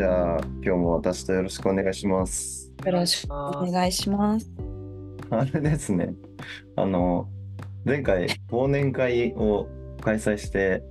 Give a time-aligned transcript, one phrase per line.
[0.00, 2.72] じゃあ今日も私とよろしくお願いします。
[2.86, 4.50] よろしくお願いします。
[5.28, 6.14] あれですね。
[6.74, 7.28] あの
[7.84, 9.68] 前回忘年会を
[10.00, 10.82] 開催して、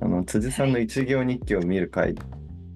[0.00, 2.16] あの辻さんの一行日記を見る会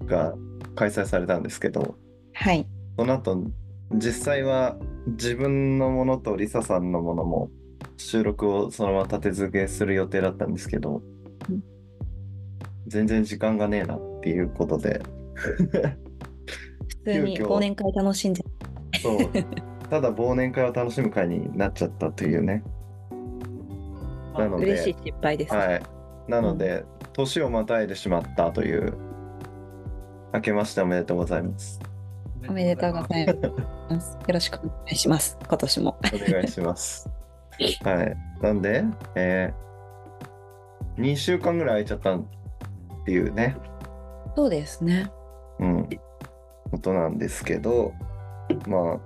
[0.06, 0.36] が
[0.76, 1.96] 開催されたんですけど、
[2.32, 2.64] はい。
[2.96, 3.42] その後
[3.90, 4.76] 実際は
[5.08, 7.50] 自分のものとリサさんのものも
[7.96, 11.02] 収録をそのまま立て続けする予定だったんですけど、
[11.50, 11.60] うん
[12.86, 15.02] 全然時間がねえなっていうことで、
[15.34, 15.56] 普
[17.04, 18.44] 通に忘年会楽しんで。
[19.02, 19.18] そう
[19.90, 22.62] ただ忘年会を楽しむ会になっちゃったというね。
[24.38, 25.54] なので嬉しい失敗です。
[25.54, 25.82] はい。
[26.28, 28.94] なので、年をまたいでしまったという、
[30.32, 31.78] 明けましておめでとうございます。
[32.48, 33.26] おめでとうござい
[33.90, 34.16] ます。
[34.26, 35.38] よろしくお願いします。
[35.46, 35.98] 今年も。
[36.14, 37.10] お願いします。
[37.84, 38.16] はい。
[38.40, 42.24] なんで、えー、2週間ぐらい空いちゃったっ
[43.04, 43.56] ていうね、
[44.34, 45.10] そうですね。
[45.62, 45.88] うん、
[46.72, 47.94] ことなんですけど、
[48.66, 49.00] まあ、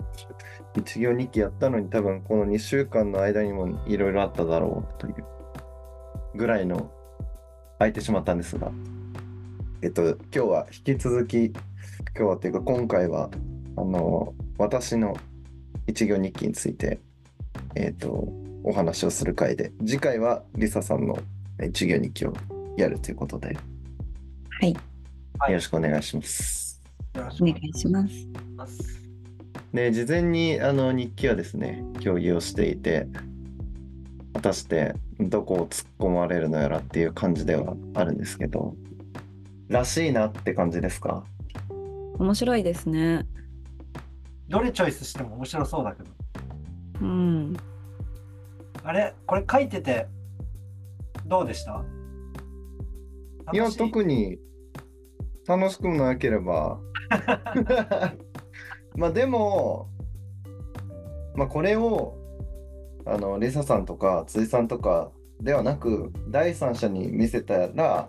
[0.74, 5.14] 一行日記やったのに多分この2週間の間にもいろいろあっただろうという
[6.34, 6.90] ぐらいの
[7.78, 8.72] 空いてしまったんですが、
[9.82, 11.54] えっと、今日は引き続き、今
[12.14, 13.28] 日はというか今回は、
[13.76, 15.14] あの、私の
[15.86, 17.00] 一行日記について、
[17.74, 18.28] えっと、
[18.64, 21.18] お話をする回で、次回はリサさんの
[21.62, 22.32] 一行日記を
[22.78, 23.58] やるということで、
[24.60, 24.74] はい。
[25.38, 26.82] はいよろしくお願いします。
[27.14, 28.06] よろしくお願いしま
[28.66, 29.02] す。
[29.74, 33.06] で事前にあの日記はですね共有をしていて
[34.32, 38.74] 果たしてどこを突っ込まれるのやらっていう感じではあるんですけど
[39.68, 41.24] らしいなって感じですか？
[42.18, 43.26] 面白いですね。
[44.48, 46.08] どれチョイスしても面白そうだけど。
[47.02, 47.56] うん。
[48.82, 49.12] あれ？
[49.26, 50.06] これ書いてて
[51.26, 51.84] どうでした？
[53.52, 54.38] いや特に
[55.46, 56.80] 楽しくもなければ
[58.96, 59.88] まあでも
[61.34, 62.16] まあこれを
[63.04, 65.10] あのリサさんとか辻さんとか
[65.40, 68.08] ではなく第三者に見せたら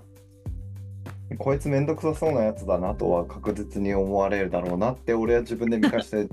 [1.37, 6.27] こいつめんどくさそうなやつだなとは確実に思われるだろうなって俺は自分で見返して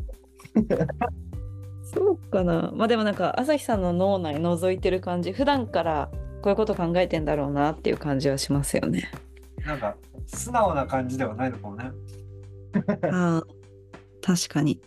[1.83, 2.73] そうかな。
[2.75, 6.11] まあでもなんか朝日さんの脳内覗いてる感じ、普段から
[6.43, 9.11] こういうこと考えてんだろうなっていう感じはしますよね。
[9.67, 11.91] なんか素直な感じではないのかもね。
[13.11, 13.43] ああ、
[14.23, 14.81] 確かに。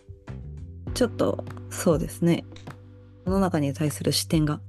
[0.94, 2.44] ちょっとそうですね。
[3.26, 4.60] 世の中に対する視点が。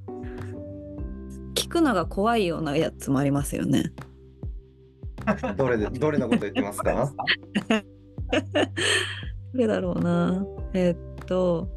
[1.56, 3.92] 聞くのが怖いようなやつもありますよね。
[5.58, 7.14] どれでどれのこと言ってますか？
[9.54, 10.46] どれだろうな。
[10.74, 11.68] えっと、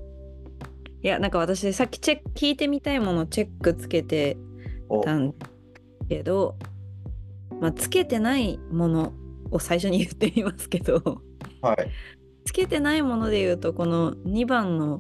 [1.03, 4.37] いや、なんか私、さっきチェック、聞いてみたいものチェックつけて
[4.89, 5.35] おたん
[6.09, 6.57] けど、
[7.63, 9.13] まあ、つけてないもの
[9.53, 11.23] を最初に言ってみますけど、
[11.61, 11.77] はい。
[12.45, 14.99] つけてないもので言うと、この2番の、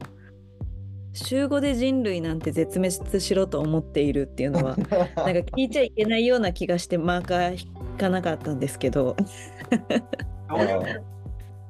[1.12, 9.16] 週5で人類なんて絶滅しろと思っているっていうのは、 なんか聞いちゃいけないような気がしてマーカー引かなかったんですけど、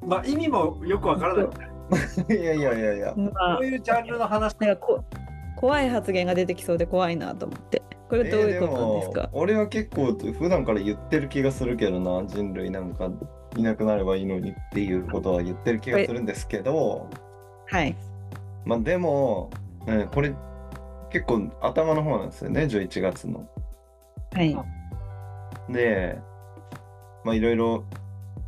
[0.05, 1.47] まあ意味もよくわからない。
[2.29, 3.15] いやいやいやいや。
[3.17, 4.55] まあこういうジャンルの話。
[4.59, 5.03] なんかこ
[5.57, 7.81] 怖い発言が出てきそうで怖いなと思って。
[8.13, 13.09] これどういうことですか、えーも俺は結構普段から言ってる気がするけどな人類なんか
[13.57, 17.09] いなくなればいいのにっていうことは言ってる気がするんですけど
[17.65, 17.95] はい。
[18.65, 19.49] まあでも、
[19.87, 20.35] うんこれ
[21.09, 23.47] 結構頭の方なんですよね11月の。
[24.33, 24.55] はい。
[25.69, 26.19] で
[27.23, 27.83] まあいろいろ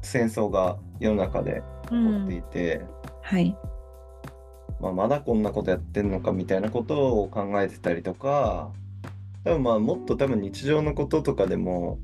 [0.02, 2.38] 戦争が世の中でう起こってん。
[2.38, 2.82] いて、
[3.22, 3.58] はい。
[4.80, 8.72] まあ、まだこんなことやってんのかみたいなことを考えてたりとか
[9.46, 12.00] 多分まあもっと多分日常のこととかでも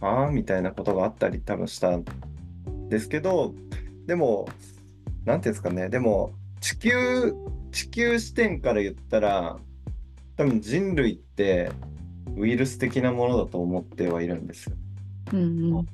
[0.00, 2.04] ああみたいなことがあったり多分したん
[2.88, 3.54] ですけど
[4.06, 4.48] でも
[5.24, 7.34] なんていうんですかねでも地球
[7.70, 9.58] 地球視点から言ったら
[10.36, 11.70] 多分人類って
[12.36, 14.76] ウイルス的なものだと思ってはいるんですよ。
[15.32, 15.86] うんうん。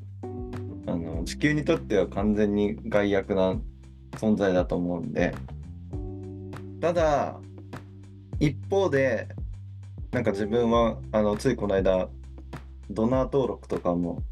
[0.87, 3.56] あの地球にとっては完全に害悪な
[4.12, 5.34] 存在だと思うんで
[6.81, 7.40] ただ
[8.38, 9.29] 一方で
[10.14, 12.08] なんか自分はあのついこの間
[12.88, 14.22] ドナー登録とかも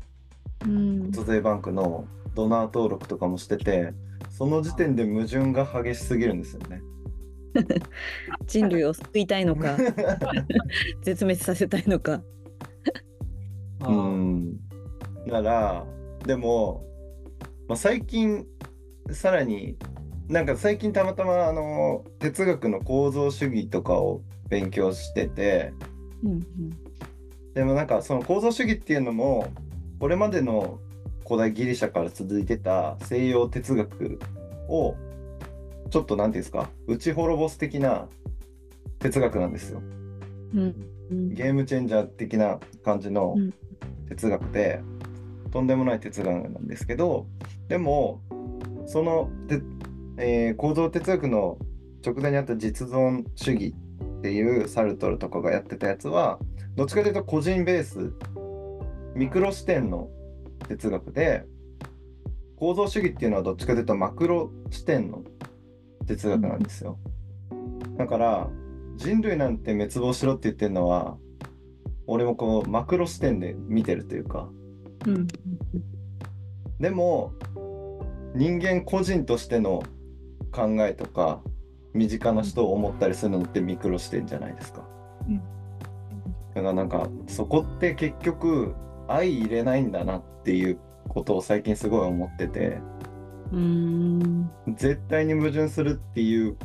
[0.65, 1.11] うん。
[1.11, 2.07] 津税バンクの
[2.37, 3.93] ドナー登録とかもしてて
[4.31, 6.81] その時点で矛盾が激しすぎるんですよね。
[8.47, 9.77] 人類を救いたいのか、
[11.03, 12.23] 絶滅させたいのか。
[13.81, 14.57] あ うーん
[15.27, 15.87] だから
[16.25, 16.85] でも、
[17.69, 18.47] まあ、最近
[19.11, 19.77] さらに
[20.29, 25.73] なんか最近たまたまあの哲学の構造主義とかを勉強してて
[26.23, 26.43] うんうん。
[27.55, 29.51] でもなんかその構造主義っていうのも
[29.99, 30.79] これまでの
[31.25, 34.21] 古代ギリシャから続いてた西洋哲学
[34.69, 34.95] を
[35.89, 38.09] ちょっと何ていうんですか打ち滅ぼす的な
[38.99, 39.81] 哲学なんですよ。
[40.55, 40.75] うん
[41.11, 43.55] うんゲームチェンジャー的な感じのうん
[44.09, 44.83] 哲学で、
[45.51, 47.27] とんでもない哲学なんですけど
[47.69, 48.21] でも
[48.87, 49.63] そのて、
[50.19, 51.57] えー構造哲学の
[52.05, 53.75] 直前にあった実存主義
[54.23, 56.39] っていうサルトルとかがやってたやつは
[56.77, 58.13] どっちかというと個人ベース
[59.17, 60.11] ミクロ視点の
[60.69, 61.45] 哲学で
[62.57, 65.25] 構造主義っていうのはどっちかというとマクロ視点の
[66.07, 67.01] 哲学なんですよ。
[67.99, 68.49] だから
[68.95, 71.17] 人類なんて滅亡しろって言ってるのは
[72.07, 74.49] 俺もこうマクロ視点で見てるというか
[75.05, 75.27] うん
[76.79, 77.33] でも
[78.37, 79.83] 人間個人としての
[80.53, 81.43] 考えとか
[81.95, 84.83] 身近な人を思ったりするのってミクロ視点じゃないですか。
[85.29, 85.43] うん
[86.55, 88.75] だからなんかそこって結局
[89.09, 90.79] 相入れないんだなっていう
[91.09, 92.79] ことを最近すごい思ってて
[93.53, 96.59] うん絶対に矛盾するっていう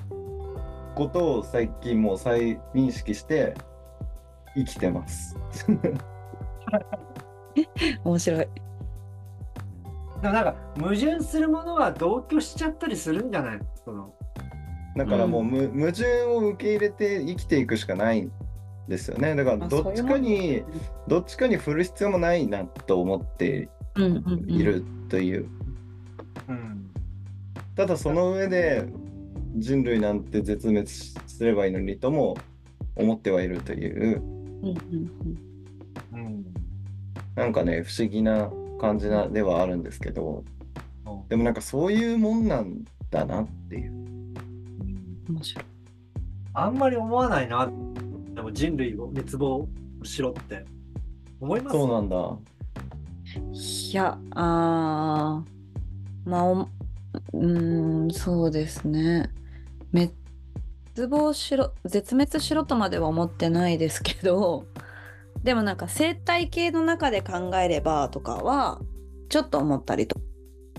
[0.93, 3.53] ことを最近もう再認識して
[4.55, 5.37] 生きてます。
[8.03, 8.47] 面白い。
[10.21, 13.57] でもなんか矛盾するものは同居しちゃったりするんじゃない？
[13.57, 14.13] のその
[14.97, 18.31] だからもうむ、矛盾を受け入れて生きていくしかないん
[18.87, 19.35] ですよね。
[19.35, 20.63] だからあどっちかに
[21.07, 24.51] どっちかに振る必要もないなと思ってうんうんうん。
[24.51, 25.47] いるという。
[26.47, 26.89] うん。
[27.75, 28.87] ただその上で
[29.57, 32.35] 人類なんて絶滅すればいいのにとも
[32.95, 34.21] 思ってはいるという。
[34.63, 35.11] うんうん
[36.13, 36.45] うん。
[37.35, 38.49] なんかね不思議な
[38.79, 40.43] 感じなではあるんですけど。
[41.05, 41.27] うん。
[41.27, 44.06] でもなんかそういうもんなんだなっていう。
[45.29, 45.65] うん面白い。
[46.53, 47.69] あんまり思わないな
[48.33, 49.67] でも人類を滅亡
[50.03, 50.65] しろって
[51.39, 51.77] 思います？
[51.77, 52.37] そうなんだ。
[53.35, 59.29] いや、あーまあ、おうーん、そうですね。
[59.93, 60.13] 滅
[61.09, 64.65] 亡しろ、絶滅しろとまでは思ってないですけど、
[65.43, 68.81] でもなんか生態系の中で考えればとかは、
[69.29, 70.19] ちょっと思ったりと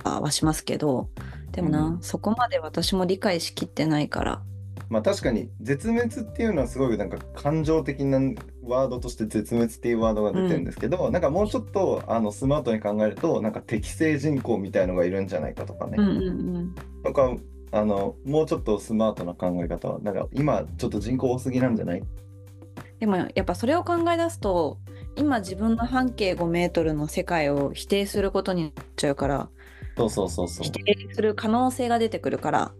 [0.02, 1.08] かはしますけど、
[1.52, 2.02] でもな、うん。
[2.02, 4.42] そこまで私も理解しきってないから。
[4.90, 8.18] まあ確かに絶滅っていうのはすごいなんか感情的な
[8.62, 16.74] ワードとして絶滅っていうワードが出てるんですけど、なんかもうちょっとあのスマートに考えるとなんか適正人口みたいのがいるんじゃないかとかね、うんうんうん。
[17.04, 17.36] とか
[17.70, 19.88] あのもうちょっとスマートな考え方。
[19.88, 22.02] はなんか今ちょっと人口多すぎなんじゃない？
[22.98, 24.78] でもやっぱそれを考え出すと
[25.16, 29.50] 今自分の半径5メートルの世界を否定することになっちゃうから
[29.98, 30.64] そうそうそうそう。
[30.64, 32.72] 否定する可能性が出てくるから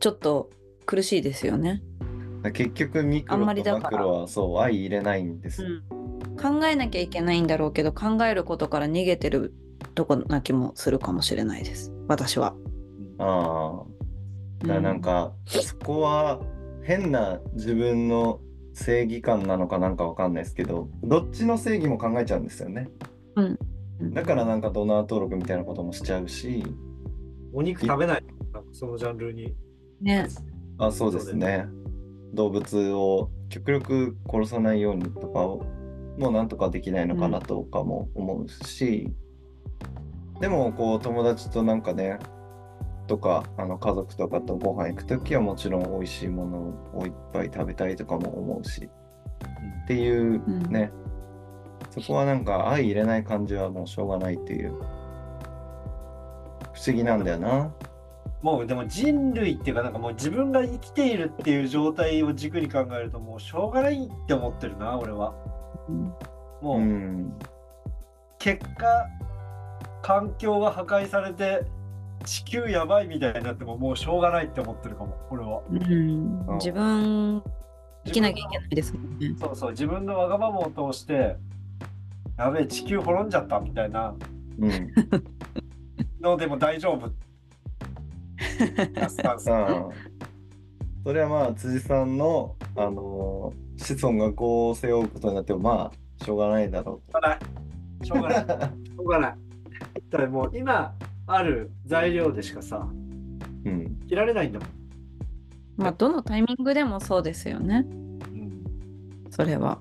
[0.00, 0.50] ちょっと
[0.86, 1.82] 苦しいですよね。
[2.52, 5.68] 結局ミクロとマクロはそう相入れないんですよ、
[6.40, 9.54] 考えなきゃいけないんだろうけど考えることから逃げてる
[9.94, 11.92] とこな気もするかもしれないです。
[12.08, 12.54] 私は。
[13.18, 13.84] あ
[14.64, 14.66] あ。
[14.66, 16.40] だなんか、そこは
[16.82, 18.40] 変な自分の
[18.74, 22.88] 正義感なのかなんかわかんないですけどどっちの正義も考えちゃうんですよね
[23.36, 23.58] うん
[24.10, 26.64] だからなんかドナー登録みたいなこともしちゃうし。
[27.52, 28.24] お肉食べない
[28.72, 29.54] そのジャンルに。
[30.00, 30.26] ね。
[30.78, 31.66] あそうですね。
[32.34, 35.64] 動物を極力殺さないようにとかを
[36.18, 39.12] もうなんとかできないのかなとかも思うし、
[40.40, 42.18] でもこう友達となんかね
[43.06, 48.88] とかあの家族とかとご飯行く時はもちろん美味しいものをいっぱい食べたいとかも思うし。
[49.84, 50.92] っていうね、
[51.92, 54.72] そこはなんか相入れない感じはもうしょうがないっていう。
[56.72, 57.72] 不思議なんだよな。
[58.40, 65.34] もうでも人類っていうかなんかもう自分が生きているっていう状態を軸に考えるともうしょうがないって思ってるな俺は。
[65.88, 66.14] うん
[66.62, 67.34] もう、うん
[68.38, 69.06] 結果
[70.02, 71.62] 環境が破壊されて
[72.24, 75.62] 地球やばいみたいになってももうしょうがないって思ってるかも俺は。
[75.70, 76.44] うん。
[76.48, 76.54] あ。
[76.54, 77.42] 自分
[78.04, 79.34] 生きなきゃいけないですもんね。
[79.38, 81.36] そうそう自分のわがままを通して
[82.42, 84.12] やべえ地球滅んじゃったみたいな。
[84.58, 84.92] うん。
[86.20, 87.08] のでも大丈夫。
[91.04, 97.38] それはまあ辻さんの、あのー子孫がこう背負うことになってもまあしょうがないだろしょうがない。
[98.06, 98.38] しょうがない。
[98.38, 99.34] しょうがない。
[100.10, 100.94] だからもう今
[101.26, 102.88] ある材料でしかさ
[103.64, 103.70] う。
[103.70, 104.00] うん。
[104.08, 104.68] 切られないんだもん、
[105.76, 107.86] まあどのタイミングでもそうですよね。
[107.88, 108.64] うん、
[109.30, 109.80] それは。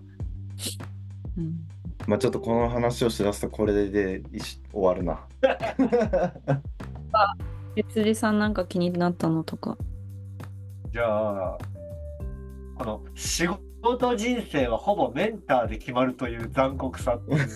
[1.38, 1.71] うん
[2.08, 5.26] まあちょっとこの話をしだすとこれでいし終わるな。
[7.76, 9.78] え辻さんなんか気になったのとか？
[10.92, 11.58] じゃあ
[12.78, 13.48] この仕
[13.82, 17.48] 事人生はほぼメンターで決まるという残酷さっていう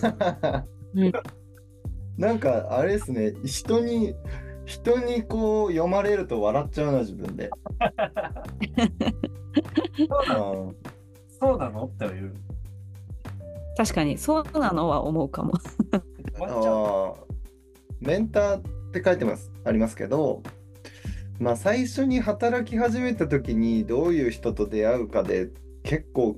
[0.94, 1.12] うん
[2.16, 4.14] なんかあれですね人に
[4.64, 7.50] 人にこう読まれると笑っちゃうな自分で。
[9.98, 10.52] そうなの？
[10.62, 10.76] うん
[11.38, 11.84] そうなの？
[11.84, 12.34] っていう。
[13.76, 15.52] 確かにそうなのは思うかも。
[16.40, 17.14] あ
[18.00, 20.42] メンターって書いてますありますけど
[21.38, 25.48] まあ最初に働き始めた時にどういう人と出会うかで
[25.82, 26.36] 結構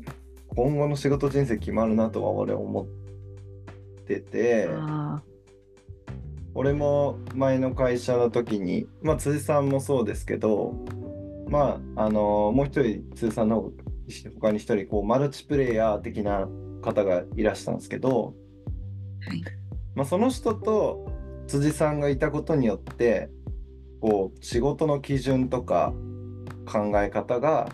[0.55, 2.87] 今後の仕事人生決まるなとは俺思っ
[4.07, 4.69] てて
[6.55, 10.75] 俺も前の会社の時にまあ辻さんもそうですけど
[11.49, 13.71] まああのもう一人辻さんの
[14.41, 16.49] 他に一人こうマルチプレイヤー的な
[16.81, 18.35] 方がいらしたんですけど、
[19.27, 19.43] はい。
[19.95, 21.11] まあ、その人と
[21.47, 23.31] 辻さんがいたことによって
[24.01, 25.93] こう仕事の基準とか
[26.67, 27.71] 考え方が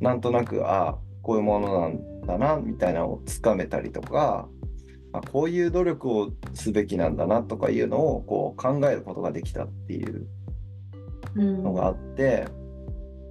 [0.00, 4.48] なんとなくああこういうものなんだなみたいなのをつかめたりとか
[5.12, 10.26] あこういう努力をすべきなんだなとかいうのをこう考えることができたっていう
[11.36, 12.46] のがあって、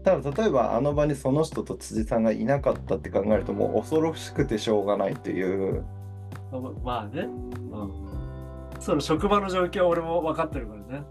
[0.04, 5.84] ただ例えばあの場にその人と辻さんがいなかったって考えるともう恐ろしくてしょうがないという
[6.84, 7.24] まあね。
[7.24, 7.92] うん。
[8.80, 11.04] その職場の状況は俺も分かってるからね。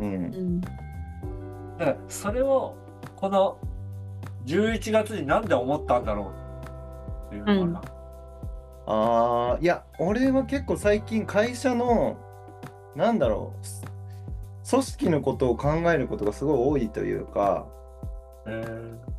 [0.00, 2.76] うんうんだからそれを
[3.16, 3.58] この
[4.46, 6.32] 11月になんで思ったんだろ
[7.26, 7.82] うっていうのかな。
[8.86, 12.18] あーいや俺は結構最近会社の
[12.94, 17.66] なんだろう組織のことを考えることがすごい多いというか、
[18.46, 19.14] えー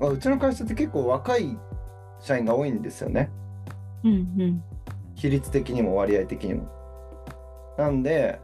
[0.00, 1.58] まあ、うちの会社って結構若い
[2.20, 3.30] 社員が多いんですよね。
[4.04, 4.62] うんうん。
[5.14, 6.68] 比率的にも割合的にも。
[7.76, 8.40] なんで、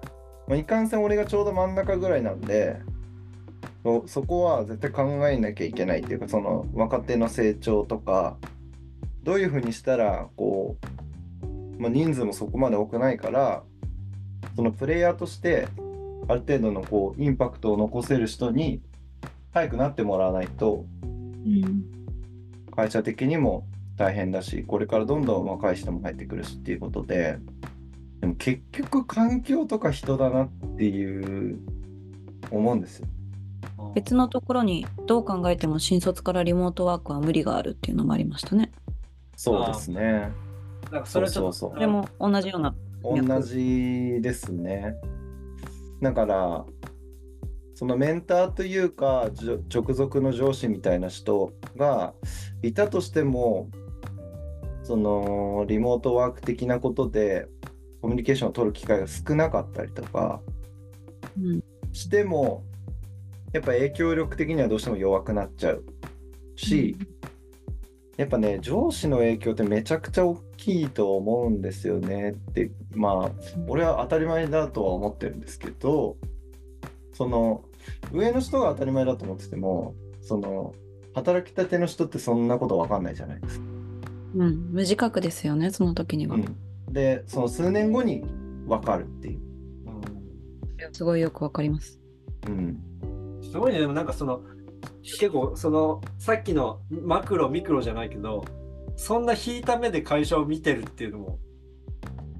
[0.48, 2.80] まあ、いかんせん俺がちょうど真ん中ぐらいなんで
[3.82, 8.36] そそこは絶対考えなきゃいけないっていうかその若手の成長とか
[9.22, 10.76] どういうふうにしたらこ
[11.42, 13.62] う、まあ、人数もそこまで多くないから
[14.54, 15.68] そのプレイヤーとして
[16.28, 18.80] ある程度のこうインパクトを残せる人に
[19.54, 21.84] 早くなってもらわないとうん
[22.74, 27.38] 会社的にも大変だしこれからどんどん若い人も入ってくるしっていうことで
[28.20, 31.60] でも結局環境とか人だなっていう
[32.50, 33.06] 思うんですよ。
[33.94, 38.72] 別のところにどう考えても新卒からリモートワークは無理があるっていうのもありましたね。
[39.36, 40.32] そうですね。
[40.90, 42.74] なんかそれそうそうそれも同じような。
[43.02, 44.96] 同じですね。
[46.00, 46.64] だから
[47.84, 49.28] そのメンターというか
[49.70, 52.14] 直属の上司みたいな人が
[52.62, 53.68] いたとしても
[54.82, 57.46] そのリモートワーク的なことで
[58.00, 60.40] コミュニケーションを取る機会が少なかったりとか
[61.38, 61.62] うん。
[61.92, 62.64] しても
[63.52, 65.84] やっぱ影響力的にはどうしても弱くなっちゃう
[66.56, 66.96] し、
[68.16, 73.30] やっぱね上司の影響ってめちゃくちゃ大きいと思うんですよねってまあ
[73.68, 76.16] 俺は当たり前だとは思ってるんですけど
[77.12, 77.62] その
[78.12, 80.74] 上の人が当たり前だと思っててもその
[81.14, 83.64] 働きたての人ってそんなこと分かんないじゃないですか。
[84.36, 86.34] うん、無自覚ですよね、その時には。
[86.36, 88.24] うん、でその数年後に
[88.66, 89.40] 分かるっていう。
[90.92, 92.00] すごいよくわかります。
[92.46, 92.78] うん
[93.42, 94.40] すごいね、でもなんかその、
[95.02, 98.44] 結構その、さっきのマクロ、ミクロじゃないけど、
[98.96, 101.38] そんな引いた目で会社を見てるっていうのも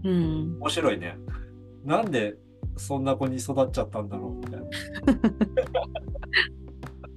[0.05, 0.57] うん。
[0.61, 1.17] 面白いね。
[1.85, 2.35] なんで
[2.77, 4.67] そんな子に育っちゃったんだろうみたいな。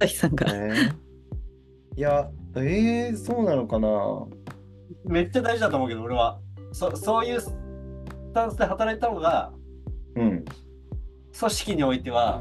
[0.00, 0.52] 朝日さんが。
[0.52, 0.92] ね。
[1.96, 3.88] いやえー、そうなのかな。
[5.04, 6.38] めっちゃ大事だと思うけど、俺は。
[6.72, 7.54] そそういうス
[8.34, 9.52] タンスで働いた方が、
[10.14, 10.44] うん。
[11.38, 12.40] 組織においては、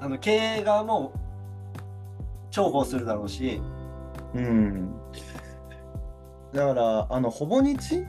[0.00, 1.12] あの経営側も
[2.50, 3.60] 重宝するだろうし、
[4.34, 4.94] うん。
[6.52, 8.04] だからあのほぼ日？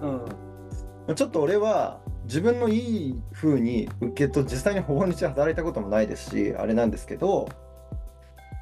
[0.00, 7.48] うん、ちょっと俺は自分のいい風に受けと実際にほぼ日働いたこともないですしあれなんですけど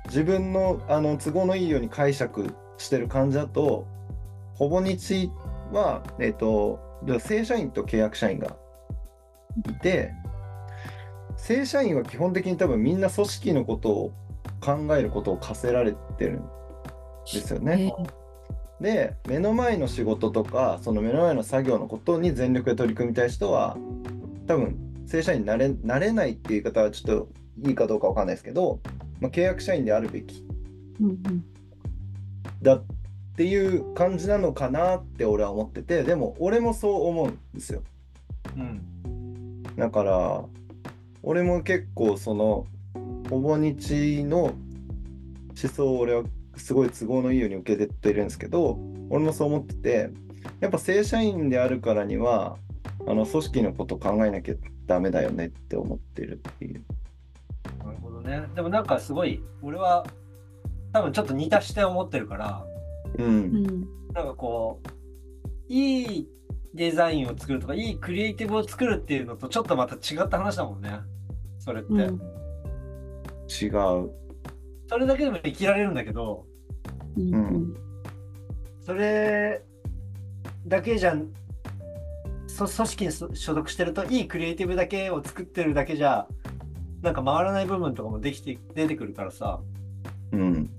[0.07, 3.89] 自分のあの都合のいいように解釈してる感じだと
[4.55, 5.33] ほぼ日
[5.73, 6.79] はえっ、と
[7.19, 8.57] 正社員と契約社員が
[9.69, 10.13] いて
[11.37, 14.13] 正社員は基本的に多分みんな組織のことを
[14.61, 16.43] 考えることを課せられてるん
[17.25, 17.93] ですよね。
[17.99, 18.26] えー
[18.81, 23.77] で目の前の仕事とかその目の前の作業のことに全力で取り組みたい人は
[24.47, 27.17] 多分正社員になれなれないっていう言い方はちょっ
[27.63, 28.81] といいかどうかわかんないですけど、
[29.21, 30.45] まあ、契約社員であるべき
[32.63, 32.85] だっ
[33.37, 37.83] ていう感じなのかなって俺は思っててでも俺もそう思うんですよ。
[38.57, 40.45] うん、だから
[41.23, 42.67] 俺も結構その
[43.29, 44.55] ほぼ日の思
[45.55, 46.25] 想を俺は
[46.57, 48.79] すごい都合のいいように受けているんですけど
[49.11, 50.11] 俺もそう思ってて
[50.61, 52.57] やっぱ正社員であるからには
[53.07, 54.55] あの組織のこと考えなきゃ
[54.87, 56.85] ダメだよねって思ってるっていう。
[57.85, 58.45] なるほどね。
[58.55, 60.07] でもなんかすごい、俺は
[60.93, 62.65] 多分ちょっと似た視点を持ってるから、
[63.19, 63.23] う。
[63.23, 63.65] うんん
[64.13, 64.89] なんかこう、
[65.69, 66.29] いい
[66.75, 70.91] デザインを作るとか、いいクリエイティブを作るっていうのとちょっとまた違った話だもんね。
[71.59, 71.93] それって。
[71.93, 72.21] うん
[73.49, 74.11] 違う。
[74.89, 76.47] それだけでも生きられるんだけど、
[77.17, 77.75] うん
[78.85, 79.65] それ
[80.67, 81.17] だけじゃ、
[82.47, 86.29] そ組織に所所属してると、いいクリエイティブだけを作ってるだけじゃ、
[87.03, 89.61] なんか回らない部分とかもできて出てくるからさ、
[90.33, 90.71] うん。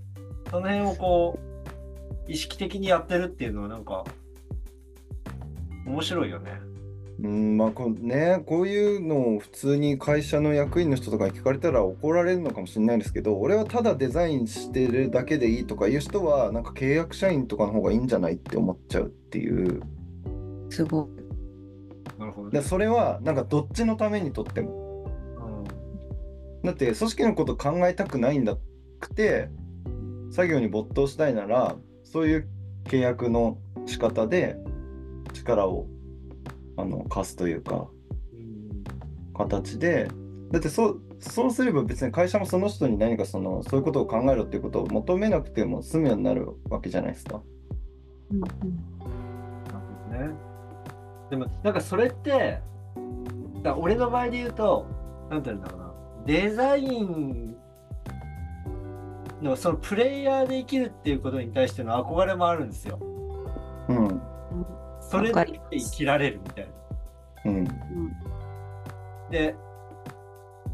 [0.49, 1.39] その辺をこ
[2.27, 4.05] う、意識的にやってるっていうのはなんか、
[5.85, 6.51] 面白いよね。
[7.19, 19.81] うん、まあこうね、こういうのを普通に会社の役員の人とかに聞かれたら怒られるのかもしれないですけど、俺はただデザインしてるだけでいいとかいう人は、なんか契約社員とかの方がいいんじゃないって思っちゃうっていう。
[20.69, 22.19] すごい。
[22.19, 24.85] なるほどで、それはなんかどっちのためにとっても。
[26.63, 28.57] だって組織のこと考えたくないんだ
[28.99, 29.49] くて、
[30.31, 32.47] 作業に没頭したいなら、そういう
[32.85, 34.57] 契約の仕方で
[35.33, 35.87] 力を
[36.77, 37.87] あの貸すというか。
[38.33, 38.67] うん
[39.37, 40.07] 形で
[40.51, 47.41] だってそうそうすれば別に会社もその人に何かそのそういうことを考えろっていうことを求めなくても済むようになるわけじゃないですか。
[48.31, 50.47] うんなるほどね。
[51.29, 52.61] でも、なんかそれって、
[53.63, 54.85] だ俺の場合で言うと、
[55.29, 55.93] なんて言うんだろうな、
[56.25, 57.55] デザイン
[59.41, 62.99] のそのプレイヤーで生きるっていうことに対しての憧れもあるんですよ。
[65.07, 66.67] うんそれだけで生きられるみたい
[67.45, 67.51] な。
[67.51, 67.67] うん
[69.29, 69.55] で、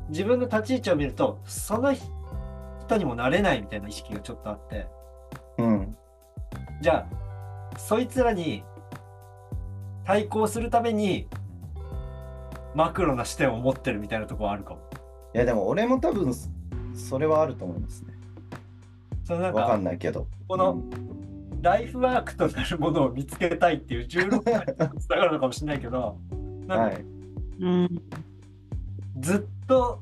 [0.10, 4.88] 自分の立ち位置を見ると、その人にもなれないみたいな意識がちょっとあって、
[5.58, 5.98] うん
[6.82, 7.08] じゃ
[7.74, 8.64] あ、そいつらに
[10.06, 11.28] 対抗するために、
[12.76, 14.82] マクロな視点を持ってるみたいなところはあるかも。
[15.34, 16.50] いやでも俺も多分そ
[16.96, 18.14] それはあると思いますね。
[19.24, 20.28] そのなんわかか、んないけど。
[20.48, 20.84] この
[21.64, 27.06] ライフワークとなるものを見つけたいっていう16歳につながるのかもしれないけど、うんなんかはい。
[27.60, 28.02] うん
[29.20, 30.02] ずっと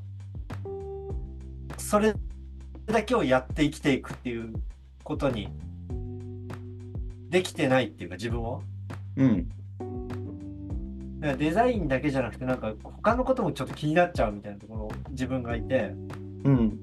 [1.77, 2.15] それ
[2.87, 4.53] だけをやって生きていくっていう
[5.03, 5.49] ことに
[7.29, 8.63] できてないっていうか自分を。
[9.17, 9.49] うん
[11.19, 15.93] だからデザインだけじゃなくてなんか他のこともちょっと気になっちゃうみたいなところ自分がいて
[16.43, 16.79] うん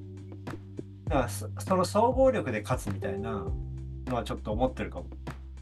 [1.06, 3.44] だからそその総合力で勝つみたいな
[4.08, 5.06] のはちょっと思ってるかも。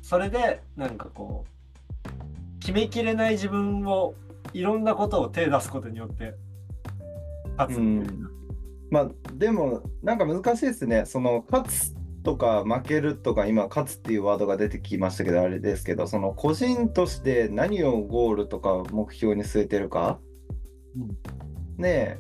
[0.02, 4.14] それでなんかこう決めきれない自分を
[4.52, 6.34] いろんなことを手出すことによって
[7.56, 8.30] 勝つみたいな。
[8.90, 11.04] まあでもなんか難しいですね。
[11.06, 20.18] その勝つとか負けるとか今勝つっていうワードが出てきましたけどあれですけどその個人として何をゴールとか目標に据えてるか。
[21.78, 22.18] で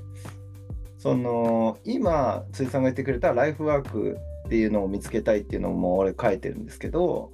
[0.98, 7.32] その今辻さんが言ってくれたライフワークっていうのを見つけたいっていうのも俺書いてるんですけど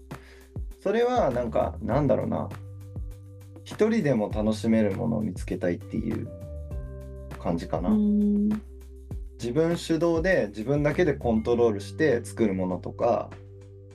[0.82, 2.48] それはなんかなんだろうな
[3.64, 6.28] 一人でも楽しめるものを見つけたいっていう
[7.38, 7.90] 感じかな。
[7.90, 8.48] うん
[9.38, 13.28] 自分主導で自分だけでコントロールして作るものとか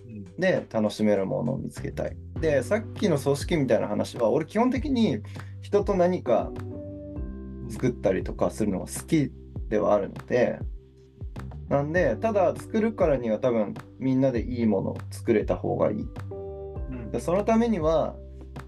[0.06, 2.17] うんで楽しめるものを見つけたい。
[2.41, 5.19] でさっきの組織みたいな話は俺基本的に
[5.62, 6.51] 人と何か
[7.69, 9.32] 作ったりとかするのが好き
[9.69, 10.60] ではあるので
[11.69, 16.08] なんでただ作るからには多分みんなでいいものを作れた方がいい。
[16.89, 18.15] うんでそのためには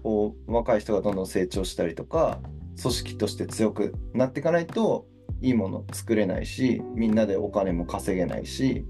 [0.02, 2.40] こう若い人がどんどん成長したりとか
[2.80, 5.06] 組織として強くなっていかないと
[5.42, 8.84] いいもの作れないしみんなでお金も稼げないし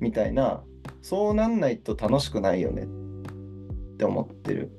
[0.00, 0.62] みたいな
[1.02, 4.70] そうなんないと楽しくないよねって思ってる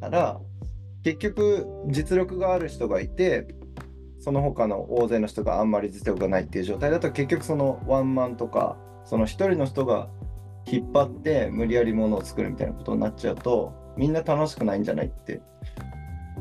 [0.00, 0.40] から
[1.02, 3.46] 結局実力がある人がいて
[4.20, 10.08] その他の大勢の人があんまり実力がないっていう状態だと結局そのワンマンとかその一人の人が
[10.66, 15.40] 引っ張って無理やりものを作るみたいなことになっちゃうとみんな楽しくないんじゃないって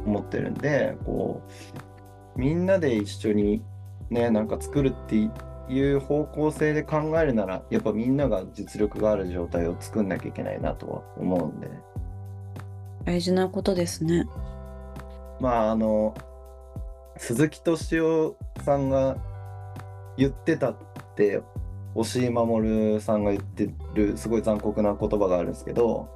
[0.06, 1.42] 思ってるんでこ
[2.36, 3.64] うみんなで一緒に
[4.10, 5.16] ねなんか作るって
[5.70, 11.70] いう方向性で考えるならやっぱみんなが実力がある状態を作んなきゃいけないなとは思うんで
[13.06, 14.26] 大事なことですね。
[15.40, 16.14] まああの
[17.20, 19.18] 鈴木敏夫さんが
[20.18, 20.78] 言ってたっ
[21.16, 21.42] て
[21.96, 26.10] 押井守さんが言ってるすごい残酷な言葉があるんですけど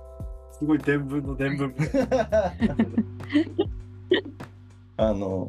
[0.52, 1.74] すごい伝聞の伝聞。
[4.98, 5.48] あの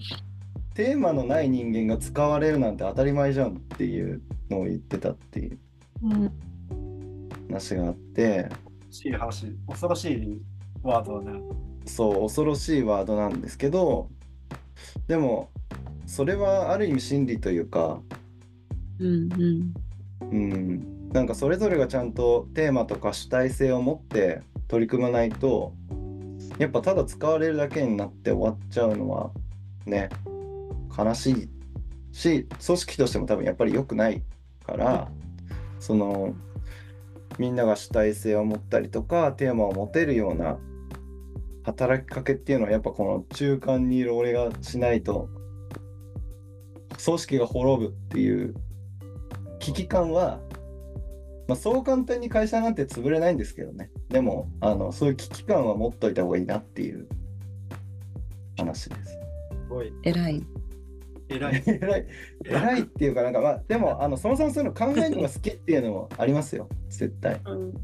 [0.74, 5.58] テーマのない人間が使われるなんて当たり前じゃんっていうのを言ってたっていう
[6.02, 6.32] うん
[7.48, 8.48] 話があって
[8.92, 10.40] しい話、恐ろしい
[10.82, 11.40] ワードだね。
[11.86, 14.08] そう恐ろしいワードなんですけど
[15.08, 15.50] でも
[16.06, 18.00] それはある意味真理というか
[18.98, 19.74] うんうん。
[20.30, 21.02] うん。
[21.12, 25.74] なんかそれぞれがちゃんとテーマとか主体性を持って取り組まないと
[26.58, 29.30] やっぱただ使われるだけになって終わっちゃうのは
[29.84, 30.08] ね
[30.96, 31.48] 悲しい
[32.12, 34.22] し組織としても多分やっぱり良くない
[34.66, 35.08] から
[35.80, 36.34] その
[37.38, 40.58] みんなが主体性を持ったりとかテーマを持てるような
[41.64, 45.28] 働きかけっていうのはやっぱこの中間にいる俺がしないと
[47.04, 48.54] 組織が滅ぶっていう
[49.58, 50.40] 危機感は、
[51.48, 53.90] まあ、そう簡単に会社なんて潰れないんですけどね。
[54.08, 57.08] でもあのそういう危機感は持っといた方がいいなっていう
[58.56, 59.12] 話です。
[59.12, 59.18] す
[59.68, 59.92] ごい。
[60.02, 60.44] 偉い。
[61.28, 61.62] 偉い。
[61.66, 62.06] 偉い。
[62.44, 66.68] 偉いっていうかなんかまあでもあのそもそもそういうの考えるのが好きっていうのもありますよ。
[66.88, 67.74] 絶対、うん。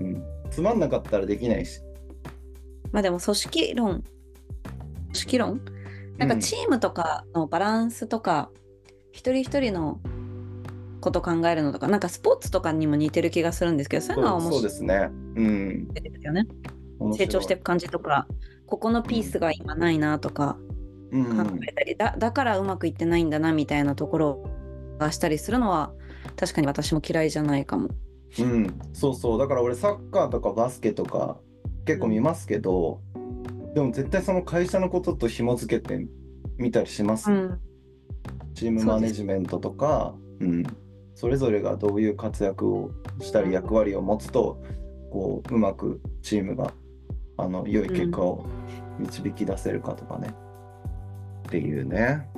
[0.00, 1.80] うん、つまんなかったらできないし
[2.92, 4.02] まあでも組織論。
[4.02, 4.04] 組
[5.14, 5.60] 織論？
[6.18, 8.50] なんかチームとかのバランスとか、
[9.12, 10.00] 一人一人の
[11.00, 15.10] こと考えるのとかなんかスポーツとかにも似てる気がするんですけどそういうのは面白いそうですね。
[15.36, 15.88] うん。
[15.88, 16.46] ですよね。
[17.16, 18.26] 成長していく感じとか
[18.66, 20.56] ここのピースが今ないなとか
[21.12, 21.36] うん。
[21.36, 24.50] 考えたり、だだからうまくいってないんだなみたいなところ
[24.98, 25.92] がしたりするのは
[26.34, 27.90] 確かに私も嫌いじゃないかも。
[28.38, 29.38] うん、そうそう。
[29.38, 31.38] だから俺サッカーとかバスケとか
[31.86, 33.00] 結構見ますけど、
[33.74, 36.06] でも絶対その会社のことと紐付けて
[36.58, 37.60] 見たりします、うん。
[38.54, 40.62] チームマネジメントとかそ,、うん、
[41.14, 44.62] それぞれがどういう活躍をしたり役割を持つと
[45.10, 46.72] こううまくチームが
[47.38, 48.46] あの良い結果を
[48.98, 50.34] 導き出せるかとかね、
[51.48, 52.28] っていうね、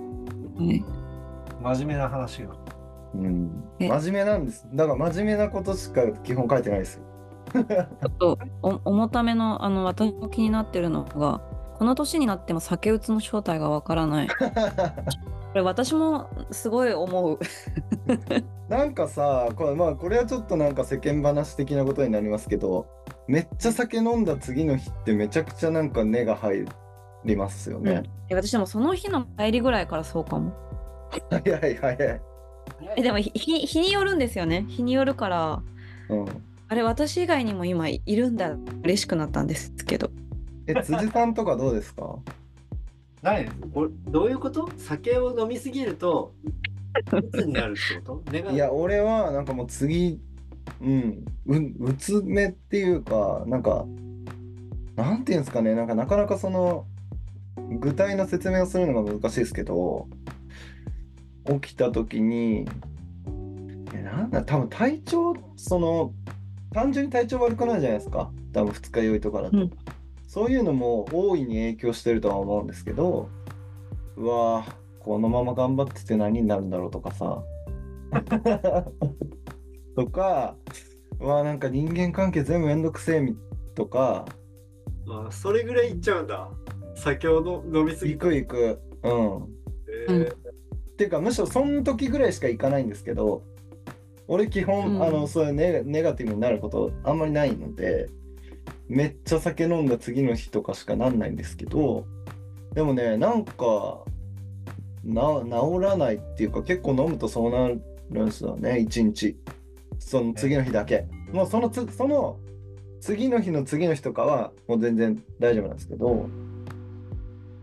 [0.57, 0.85] はい
[1.63, 2.55] 真面目な話が。
[3.15, 3.89] うん、え？
[3.89, 4.69] 真面目なんです。
[4.75, 7.05] だから真面目なことしか基本書いてないですよ
[7.53, 11.41] ちょっとお重ためのあの私も気になってるのが
[11.79, 14.29] この年になっても酒うつの正体がわからない。
[15.49, 17.39] これ私もすごい思う。
[18.69, 22.87] なんかさこれ,、まあ、これはちょっとなんか世間話的なことになりますけど
[23.27, 26.67] めっちゃ酒飲んだ次の日ってめちゃくちゃなんか根が入
[27.25, 28.03] りますよね。
[28.29, 30.53] え私でもその日の帰りぐらいからそうかも。
[31.31, 32.21] 早い早い。
[32.97, 34.67] えでも日日日によるんですよね。
[34.69, 35.63] 日によるから
[36.09, 36.27] うん、
[36.69, 38.57] あれ私以外にも今いるんだ。
[38.83, 40.11] 嬉しくなったんですけど。
[40.67, 42.17] え辻さんとかどうですか？
[43.23, 44.69] 何これどういうこと？
[44.77, 46.35] 酒を飲みすぎると、
[47.13, 48.37] うつになるってこと？
[48.53, 50.21] いや俺はなんかもう次
[50.83, 53.87] うんううつめっていうかなんか
[54.95, 55.75] なんていうんですかね？
[55.75, 56.85] なんかなかなかその
[57.81, 60.07] 具体の説明をするのが難しいですけど
[61.61, 62.67] 起きた時に
[63.95, 66.13] えなんだ多分体調その
[66.73, 68.31] 単純に体調悪くなるじゃないですか。
[68.53, 69.71] 多分二日酔いとかだと、うん。
[70.27, 73.31] そういうのも大いに影響してるとは思うんですけど
[74.17, 77.43] うわーこのまま頑張ってて何になるんだろうとかさ。
[79.97, 80.55] とか
[81.21, 83.37] うわーなんか人間関係全部めんどくせえみ
[83.75, 84.27] とか。
[85.11, 86.51] あそれぐらいいっちゃうんだ。
[86.95, 88.81] 酒をの飲みすぎ行く行く。
[89.03, 89.13] うん。
[90.09, 90.35] えー。
[90.35, 90.37] っ
[90.99, 93.45] ていうかむしろその時ぐらいしか行かないんですけど
[94.29, 98.09] 俺基本、うんあのそういうネネガティブになることあんまりないので
[98.89, 102.07] めっちゃ酒飲んだ次の日とかしかなんないんですけど
[102.75, 104.01] でもねなんか
[105.05, 107.77] な治らないっていうか結構飲むとそうなる
[108.23, 109.37] んですよね一日
[109.99, 112.39] その次の日だけもうそのつその
[113.01, 116.29] 次の日の次の日とかはもう全然大丈夫なんですけど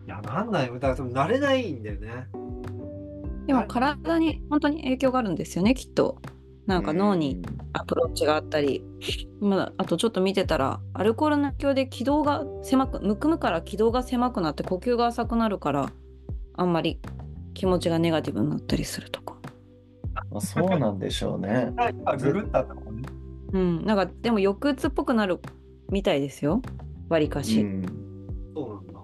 [0.06, 0.78] いや、なんないよ。
[0.78, 2.28] だから慣れないんだよね。
[3.48, 6.20] でも体に本当に影響があるんですよねきっと。
[6.66, 7.42] なんか脳に
[7.74, 8.84] アプローチがあったり、
[9.40, 15.92] まあ、あとちょっと見てたらアルコールの影響で気道が狭くむくむから気道が狭くなって呼吸が浅くなるから
[16.56, 17.00] あんまり
[17.54, 19.36] 気持ちがネガティブになったりするとか。
[20.32, 21.74] まあ、そうなんでしょうね。
[22.06, 23.04] あ、ググったとね。
[23.54, 25.40] うん、なんかでも抑うつっぽくなる
[25.90, 26.62] みたいですよ。
[27.10, 27.62] わりかし。
[27.62, 27.86] うん。
[28.56, 28.94] そうなんだ。
[28.94, 29.00] だ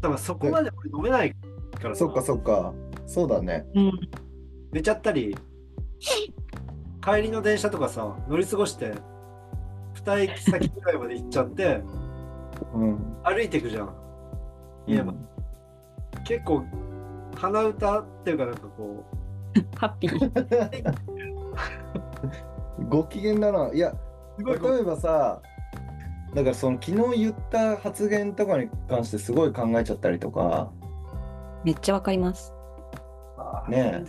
[0.00, 1.34] からそこまで俺飲めない
[1.80, 2.00] からさ。
[2.00, 2.72] そっかそっか。
[3.06, 3.66] そうだね。
[3.74, 3.92] うん。
[4.72, 5.36] 寝ちゃったり、
[7.04, 8.94] 帰りの電車とかさ、乗り過ごして、
[9.92, 11.82] 二駅先ぐらいまで行っちゃって、
[12.72, 13.16] うん。
[13.22, 13.94] 歩いてくじゃん。
[14.86, 15.18] 家まで。
[16.24, 16.64] 結構、
[17.36, 19.04] 鼻歌っていうかなんかこ
[19.76, 20.94] ハッピー。
[22.88, 23.70] ご機嫌だな。
[23.72, 23.96] いやう、
[24.38, 25.42] すごいこ例えばさ
[26.34, 30.70] だからその昨日言った発言とかに関してすごい考えちゃったりとか。
[31.64, 32.52] めっちゃわかります。
[33.68, 34.04] うね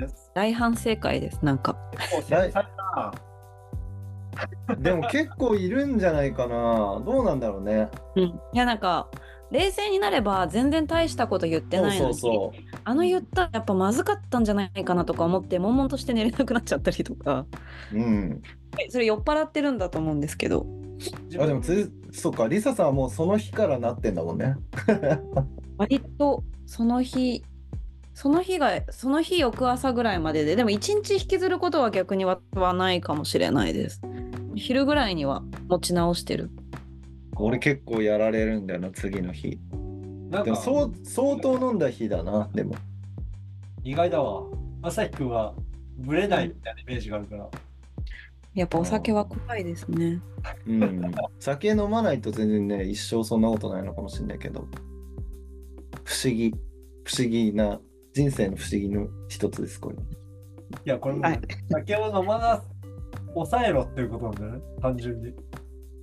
[0.00, 1.76] え大反省会ですなんか。
[4.78, 7.00] でも結構いるんじゃないかな。
[7.04, 7.88] どうなんだろうね。
[8.16, 9.08] うん、いやなんか
[9.50, 17.46] 冷静になれば全然大したこと言ってないのにそうそうあの言ったらやっぱまずかったんじゃないかなとか思って悶々として寝れなくなっちゃったりとか
[17.92, 18.00] そう。
[18.00, 18.42] うん。
[18.88, 20.66] それ酔っ払ってるんだと思うんですけど
[21.30, 24.56] 自あ、でも分つ、そっか、リサさんはもうその日からなってんだもんね。
[25.76, 27.44] 割とその日
[28.14, 34.00] その日がその日翌朝ぐらいまでででも一日引きずることは逆にはないかもしれないです
[34.54, 36.50] 昼ぐらいには持ち直してる
[37.36, 39.58] 俺結構やられるんだよな、次の日。
[40.30, 42.76] なんかでもそう相当飲んだ日だな、でも。
[43.82, 44.44] 意外だわ。
[44.82, 45.54] 朝日くんは
[45.98, 47.48] ブレないみたいなイメージがあるから。
[48.54, 50.20] やっぱお酒は怖いですね
[50.68, 51.12] うん。
[51.40, 54.68] 酒飲まないと全然ね、一生そんなことないのかもしれないけど。
[56.04, 56.54] 不思議、
[57.02, 57.80] 不思議な、
[58.14, 59.96] 人生の不思議の一つです、これ。
[59.96, 60.00] い
[60.84, 62.62] や、これもはい酒を飲まな、
[63.34, 65.34] 抑えろっていうことなんだよね、単純に。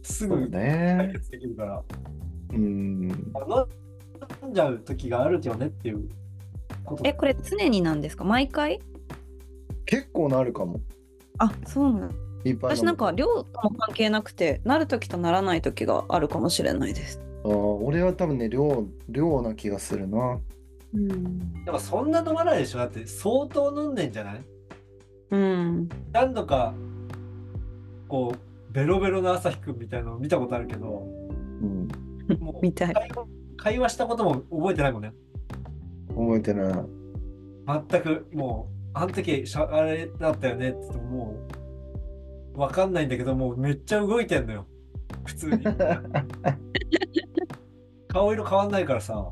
[0.04, 1.10] すぐ解ね。
[1.14, 1.84] 決できるから。
[2.54, 3.32] うん。
[3.34, 3.68] あの
[4.44, 6.10] 飲んじゃう時があるよねっていう
[6.84, 7.04] こと。
[7.08, 8.26] えこれ常になんですか？
[8.26, 8.82] 毎回？
[9.86, 10.82] 結構なるかも。
[11.38, 12.12] あそうなん
[12.62, 20.40] 私なんか量とも関係なくてなる時とならない時があるかもしれないですあー俺は多分ね、量、量な気がするな。
[20.94, 21.64] うん。
[21.66, 22.80] でもそんな飲まないでしょ？
[22.80, 24.44] だって相当飲んでんじゃない？
[25.32, 25.90] うん。
[26.12, 26.74] 何度か、
[28.08, 31.08] こう、ベロベロの朝日くんみたいなの見たことあるけど、
[31.62, 31.88] うん。
[32.40, 32.94] もう見たい。
[32.94, 33.26] 会話
[33.58, 35.14] 会話したことも覚えてないもんね。
[36.10, 36.74] 覚えてない。
[37.90, 41.36] 全くもうあの時しゃあれだったよねって言ってもも
[42.56, 44.66] うわかんないんだけどもうめっちゃ動いてんのよ。
[45.24, 45.64] 普通に。
[48.10, 49.32] 顔色変わんないからさ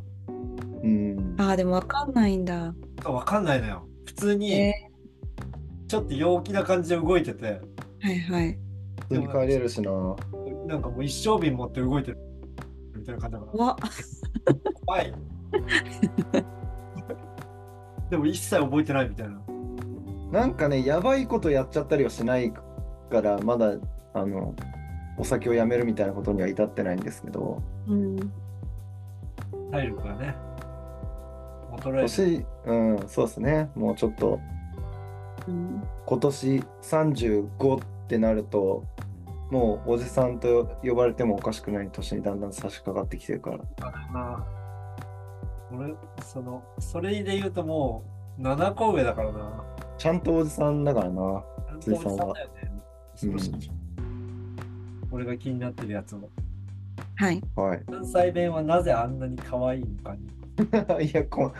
[0.83, 1.35] うん。
[1.37, 2.73] あーでもわかんないんだ。
[3.05, 3.87] わかんないのよ。
[4.05, 4.73] 普通えに
[5.87, 7.45] ちょっと陽気な感じで動いてて。
[7.45, 7.59] ー、
[8.01, 8.59] はいはい。
[9.09, 9.91] 普通に帰れるしな。
[10.67, 12.17] なんかもう一生瓶持って動いてる。
[12.95, 13.65] みたいな感じだから。
[13.65, 13.77] わ。
[14.85, 15.13] 怖い。
[18.09, 19.41] でも一切覚えてないみたいな。
[20.31, 22.61] なんかね、やばいことやっちゃったりはしないか
[23.21, 23.73] ら、まだ、
[24.13, 24.55] あの、
[25.17, 28.15] お酒をやめるみたいなことには至ってないんですけど、うん。
[29.71, 30.35] 体力がね
[31.81, 32.01] 衰える。
[32.01, 32.73] 年、う
[33.05, 34.39] ん、そうですね、もうちょっと、
[35.47, 38.83] うん今年35ってなると、
[39.51, 43.57] もうおじさんと呼ばれてもおかしくない年にだんだん差し掛かってきてるから。
[44.11, 44.45] な
[45.71, 48.03] 俺そのそれで言うとも
[48.39, 49.63] う7個上だからな。
[49.99, 51.43] ちゃんとおじさんだからな。
[51.69, 52.71] ちゃんとおじさんだよね。
[52.73, 52.79] うん
[53.31, 53.51] 少し
[55.11, 56.29] 俺が気になってるやつも。
[57.15, 57.41] はい。
[57.55, 57.83] はい。
[57.85, 60.38] 関西弁はなぜあんなに可愛いのかに
[61.01, 61.53] いやこ、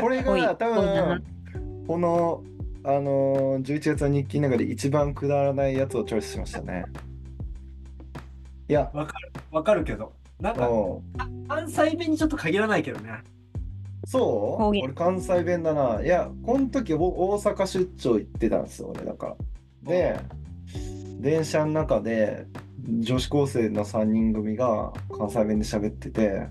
[0.00, 1.24] これが多分、
[1.86, 2.42] この、
[2.84, 6.84] あのー、11月の日記の中で一番くだらないやつをチョイスしましたね。
[8.68, 9.32] いや、わかる。
[9.50, 10.12] わかるけど。
[10.40, 10.72] なんかう。
[10.72, 13.10] ん関西弁にちょっと限らないけどね。
[14.04, 14.64] そう？
[14.66, 16.02] 俺関西弁だな。
[16.02, 19.36] いや、この時お大阪出張行ってたんですよ、俺だから。
[19.82, 20.20] で、
[21.20, 22.46] 電車の中で
[23.00, 26.46] 女子高生の3人組が関西弁で喋ってて、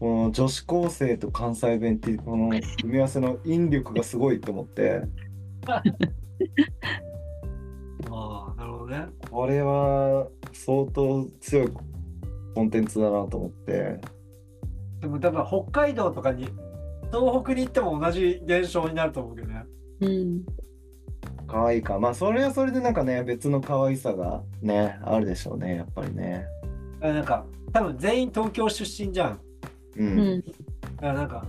[0.00, 5.02] この女子高生と関西弁っていうこの組み合わせの引力がすごいと思って、
[5.70, 5.82] あ
[8.10, 9.06] あなるほどね。
[9.30, 11.68] これは相当強い
[12.54, 14.00] コンテンツだなと思って、
[15.00, 16.48] でも多分北海道とかに
[17.12, 19.64] 東北に行っても同じ現象になると思うけどね。
[20.00, 20.42] うん。
[21.46, 21.98] 可愛いか。
[21.98, 26.46] まあ、それはそれでなんかね、別の可愛さがね、あるでしょうね、やっぱりね。
[27.00, 29.40] あなんか多分全員東京出身じゃん
[29.96, 30.04] う。
[30.04, 30.38] うん。
[30.38, 31.46] んだからなんか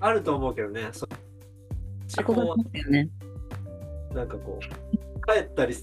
[0.00, 0.88] あると思うけどね。
[0.92, 1.08] そ
[2.08, 3.08] 地方は憧れますよね。
[4.14, 5.74] なんかこう帰ったり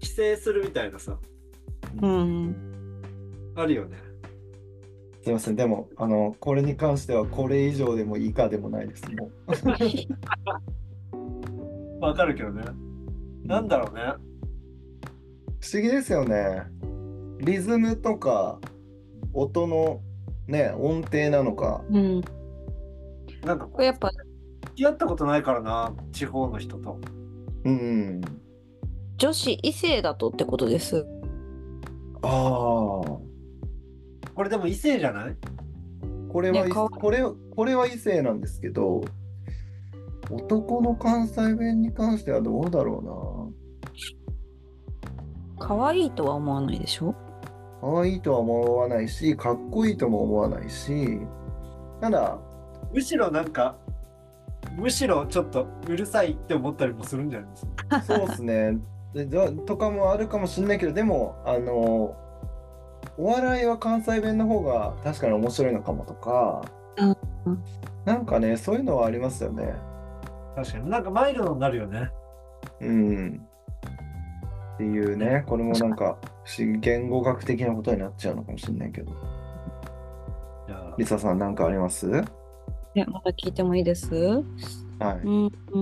[0.00, 1.16] 帰省するみたいなさ。
[2.02, 2.54] うん。
[3.56, 3.98] あるよね。
[5.22, 9.10] すいません、でも、あの、これに関してはこれ以上でも以下でもないです。
[9.12, 9.50] もう。
[12.04, 12.62] わかるけどね。
[13.44, 14.02] なんだろうね。
[15.60, 16.64] 不思議ですよね。
[17.40, 18.58] リズムとか
[19.32, 20.02] 音の
[20.46, 21.82] ね、音程なのか。
[21.90, 22.20] うん
[23.44, 26.98] なんかここれやっぱう付き合ったことないからな地方の人と
[27.64, 28.20] うん。
[29.18, 31.06] 女子異性だとってことです
[32.22, 32.30] ああ。
[34.34, 35.36] これでも異性じゃない？
[36.28, 37.22] これは、ねこれ、
[37.54, 39.04] これは異性なんですけど、
[40.30, 43.52] 男の関西弁に関してはどうだろ
[45.60, 47.10] 可愛いとは思わないでしょ？
[47.10, 47.23] うな。
[47.84, 51.20] 可愛いとは思わないし、かっこいいとも思わないし、
[52.00, 52.38] ただ、
[52.92, 53.76] むしろなんか
[54.76, 58.02] むしろちょっとうるさいって思ったりもするんじゃないですか？
[58.02, 58.78] そうですね。
[59.12, 62.16] でどとかもあるかもしれないけどでもあの
[63.18, 66.64] お笑いは関西弁の方が確かに面白いのかもとか
[66.96, 67.62] うん。
[68.04, 69.74] なんかねそういうのはありますよね。
[70.56, 70.90] 確かに。
[70.90, 72.10] なんかマイルドになるよね。
[72.80, 73.46] うん。
[74.74, 76.16] っていうねこれもなんか
[76.80, 79.12] 言語学的なことになっちゃうのかもしれないけど。
[80.96, 82.06] リサさんなんかあります？
[82.06, 84.14] はいやまだ聞いてもいいです。
[84.14, 84.44] う
[85.04, 85.78] ん、う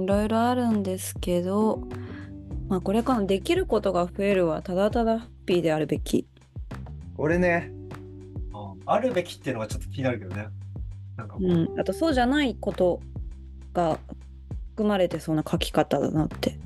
[0.00, 1.82] ん、いろいろあるんですけど、
[2.68, 6.28] まあ、これからのできることが増えるはただただハッピーであるべき。
[7.18, 7.70] 俺ね。
[7.72, 7.82] うん
[8.84, 10.48] あるべきっていうのがちょっと気になるけどね。
[11.16, 11.46] なんかこう。
[11.46, 13.00] うん、あとそうじゃないこと
[13.72, 13.98] が
[14.70, 16.58] 含まれてそうな書き方だなって。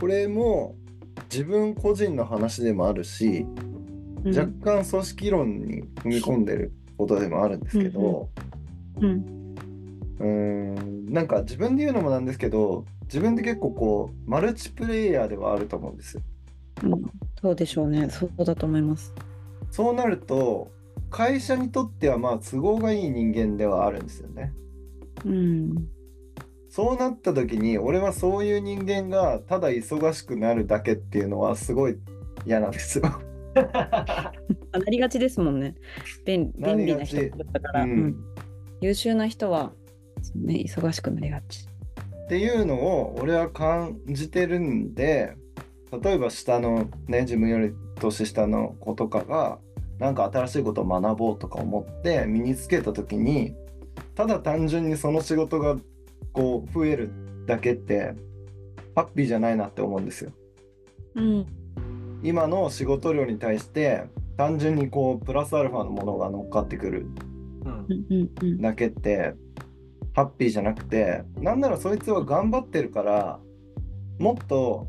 [0.00, 0.74] これも
[1.30, 3.46] 自分個人の話でもあるし、
[4.24, 4.48] うん若
[4.82, 8.28] 干組織論に踏み込んでることでもあるんですけど、
[9.00, 9.54] うん
[10.18, 16.22] うーんなんか自分で言うのもなんですけど自分で結構こうマルチプレイヤーではあると思うんですよ。
[16.82, 17.02] うん
[17.40, 18.10] そうでしょうね。
[18.10, 19.14] そうだと思います。
[19.70, 20.72] そうなると
[21.10, 24.52] 会社にとってはまあ都合がいい人間ではあるんですよね。
[25.24, 25.88] うん。
[26.78, 31.98] そうなった時に俺はそういう人間がただ忙しくなるだけっていうのはすごい
[32.46, 33.20] 嫌なんですよ。
[33.56, 35.74] あなりがちですもんね。
[36.24, 38.24] 便な便利な人だから、うんうん
[38.80, 39.72] 優秀な人は、
[40.36, 41.66] ね、忙しくなりがち。
[42.26, 45.34] っていうのを俺は感じてるんで
[46.00, 49.58] 例えば下のね自分より年下の子とかが
[49.98, 53.56] なんか新しいことを学ぼうとか思って身につけた時に
[54.14, 55.76] ただ単純にその仕事が
[56.38, 57.10] こう増える
[57.46, 58.14] だけって
[58.94, 60.30] ハッピーじゃないなって思うんですよ。
[61.16, 61.46] うん。
[62.22, 64.04] 今の仕事量に対して
[64.36, 67.06] 単純にこうプラスアルファのものが乗っかってくる。
[68.60, 69.34] だけって
[70.14, 73.40] ハッピーじゃなくてなんならそいつは頑張ってるから
[74.20, 74.86] もっと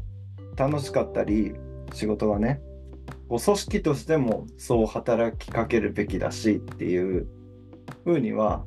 [0.56, 1.54] 楽しかったり
[1.94, 2.62] 仕事がね
[3.28, 7.28] 組織としてもそう働きかけるべきだしっていう
[8.06, 8.66] 風には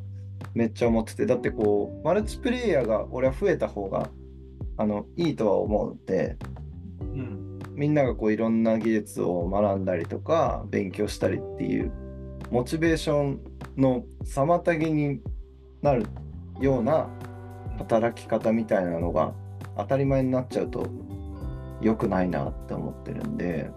[0.55, 1.27] めっちゃ思ってて。
[1.27, 4.11] だってこうマルチプレイヤーが俺は増えた方が
[4.77, 6.37] あのいいとは思うので
[7.01, 7.53] うん。
[7.75, 11.91] みんながこういろんな技術を学んだりとか勉強したりっていう
[12.51, 13.41] モチベーション
[13.77, 15.21] の妨げに
[15.81, 16.07] なる
[16.61, 17.09] ような
[17.79, 19.33] 働き方みたいなのが
[19.77, 20.87] 当たり前になっちゃうと
[21.81, 23.71] 良くないなって思ってるんで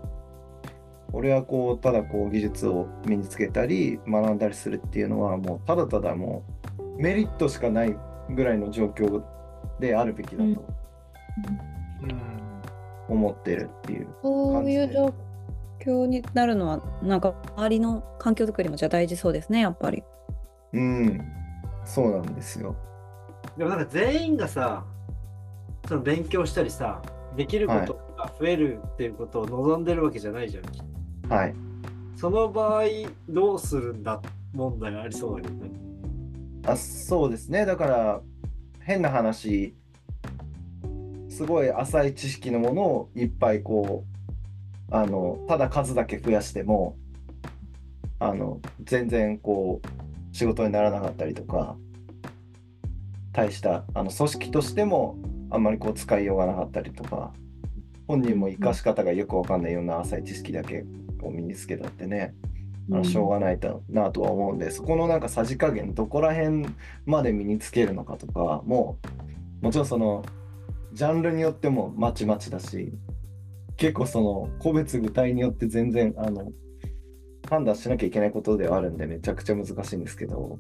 [1.16, 6.44] 俺はこうただこう技術を身につけたり学んだりするっていうのはもうただただも
[6.78, 7.96] うメリットしかない
[8.30, 9.24] ぐらいの状況
[9.80, 10.66] であるべきだうんと
[12.04, 12.36] うん
[13.08, 14.08] 思ってるっていう。
[14.22, 15.14] そういう状
[15.80, 20.04] 況になるのは、なんか周りの環境づくりもじゃあ大事そうですね、やっぱり。
[20.74, 21.22] うん、
[21.86, 22.76] そうなんですよ。
[23.58, 24.84] でもなんか全員がさ
[25.88, 27.02] その勉強したりさ
[27.38, 30.64] できることが増えるっていうことを望んでるわけじゃないじゃん、
[31.30, 31.56] はい。
[32.16, 32.84] その場合
[33.28, 34.22] どうするんだ
[34.54, 35.72] 問題ありそうだけどね
[36.66, 37.66] あ、そうですね。
[37.66, 38.22] だから、
[38.80, 39.76] 変な話、
[41.30, 44.04] すごい浅い知識のものをいっぱいこ
[44.92, 46.96] う、あの、ただ数だけ増やしても、
[48.20, 51.76] あの、全然こう、仕事にならなかったりとか、
[53.34, 55.18] 大した、あの、組織としても、
[55.52, 57.34] あんまりこう、使いようがなかったりとか、
[58.08, 60.86] 本人も活かし方がよくわかんないような浅い知識だけ
[61.26, 62.34] を身につけたってね、
[62.92, 66.68] あのしょうがないとなとは思うんで、そこのなんかさじ加減どこら辺
[67.06, 68.98] まで身につけるのかとかも
[69.62, 70.24] もちろんその
[70.94, 72.94] ジャンルによってもまちまちだし
[73.78, 76.52] 結構その個別具体によって全然あの
[77.50, 80.60] 判断しなきゃいけないことではあるんでめちゃくちゃ難しいんですけど。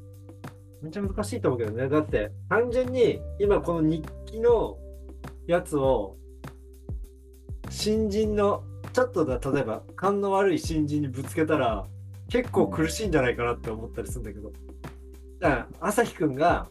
[0.81, 1.89] めっちゃ難しいと思うけどね。
[1.89, 4.77] だって単純に今この日記の
[5.47, 6.15] やつを
[7.69, 8.63] 新人の
[8.95, 11.85] ちょっとだ例えば勘の悪い新人にぶつけたら
[12.29, 14.53] 結構苦しいんじゃないかなって思ったりするんだけど。
[15.41, 16.69] だから朝日くんが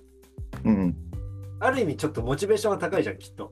[0.64, 0.96] うん
[1.60, 3.50] ある意味ちょっとモチベーションが高いじゃんきっと。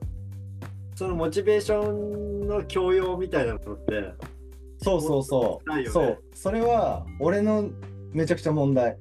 [0.95, 4.15] そのモチベーションの強要みたいなのって
[4.79, 5.85] そうそうそう、ね。
[5.85, 6.23] そう。
[6.33, 7.69] それは俺の
[8.11, 8.97] めちゃくちゃ問題。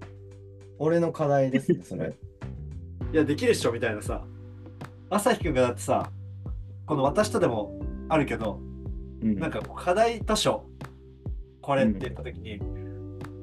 [0.78, 2.14] 俺の課題ですね それ。
[3.10, 4.22] いやできるっしょみたいなさ。
[5.08, 6.10] 朝日くんがだってさ
[6.84, 8.60] この私とでもあるけど
[9.22, 9.38] うん。
[9.38, 10.64] なんかこう課題図書
[11.60, 12.58] これって言った時に、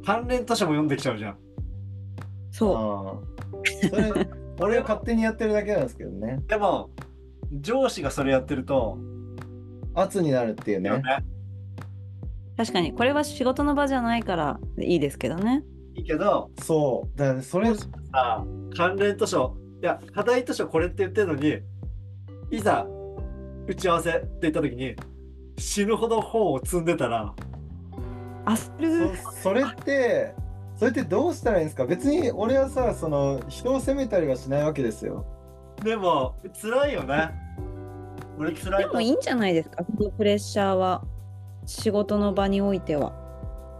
[0.06, 1.38] 関連図書も読んできちゃうじゃん。
[2.52, 3.22] そ
[3.64, 3.88] う。
[3.90, 4.28] それ
[4.60, 6.40] 俺は勝手にやってるだけなんですけどね。
[6.48, 6.90] でも
[7.62, 8.98] 上司がそれやってると、
[9.94, 10.90] 圧になるっていうね。
[10.90, 11.02] ね。
[12.58, 15.64] 確かに、これは仕事の場じゃないからいいですけどね。
[15.96, 17.18] いいけどそう。
[17.18, 21.60] だからそれさ関連図書いや課題図書これって言ってるのに
[22.52, 22.86] いざ
[23.68, 24.96] 打ち合わせって言った時に
[25.60, 27.34] 死ぬほど本を積んでたら
[28.46, 29.18] 焦る。
[29.18, 30.34] そそれって
[30.78, 31.86] それってどうしたらいいんですか？
[31.86, 35.26] 別に俺はさその人を責めたりはしないわけですよ。
[35.84, 37.32] でも辛いよね。
[38.38, 41.04] 俺辛いでもいいんじゃないですか、そのプレッシャーは。
[41.66, 43.14] 仕事の場においては。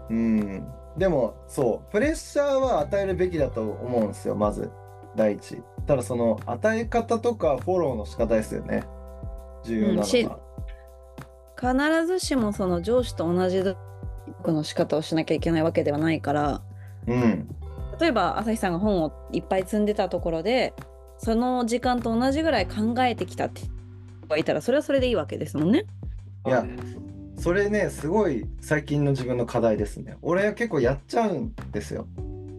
[0.10, 0.68] うん。
[0.98, 1.92] でもそう。
[1.92, 4.70] プレッシャーは与えるべきだと思うんですよまず。
[5.16, 5.64] 第一。
[5.88, 8.84] ただその与え方とかフォローの仕方ですよね。
[9.64, 10.06] 重要なのうん
[11.60, 13.76] 必ずしもその上司と同じ努
[14.28, 16.62] 力の仕方をしなきゃいけないわけではないから、
[17.08, 17.48] うん。
[18.00, 20.74] 例えば朝日さんが本をいっぱい積んでたところで、
[21.18, 23.72] その時間と同じぐらい考えてきたって人
[24.30, 25.86] がいたら、それはそれでいいわけですもんね。
[26.46, 26.66] いや
[27.38, 30.18] それねすごい最近の自分の課題ですね。
[30.22, 32.08] 俺は結構やっちゃうんですよ。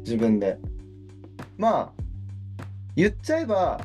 [0.00, 0.58] 自分で。
[1.56, 2.02] まあ
[2.96, 3.80] 言っちゃえば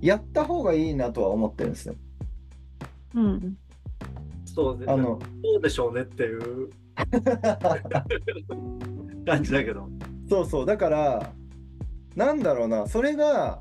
[0.00, 1.94] やった方がいいなとは思ってるんですよ。
[3.14, 3.56] うん。
[4.54, 4.84] そうね。
[4.88, 5.18] あの。
[5.42, 6.70] そうでしょうねっていう。
[9.24, 9.88] 感じだけど。
[10.28, 10.66] そうそう。
[10.66, 11.32] だから
[12.16, 12.86] なんだろうな。
[12.86, 13.58] それが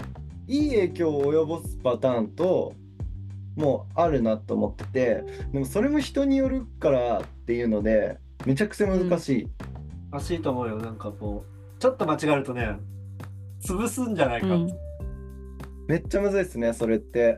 [0.47, 2.73] いい影響を及ぼすパターンと
[3.55, 5.23] もうあるなと思ってて。
[5.51, 9.47] でもそれも人によるからっていうのでめちゃくちゃ難しい、
[10.11, 10.77] らしいと思うよ。
[10.77, 12.77] なんかこうちょっと間違えるとね
[13.63, 14.47] 潰すんじゃないか。
[14.47, 14.69] うん。
[15.87, 17.37] めっちゃむずいですねそれって。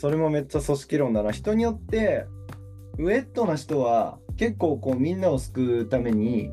[0.00, 1.30] それもめっちゃ組織論だな。
[1.30, 2.24] 人によって
[3.00, 6.50] ウェットな人は結構こうみんなを救うために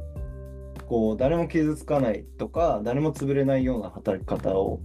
[0.87, 4.79] こう誰も傷つかないとか誰も潰れないような働き方を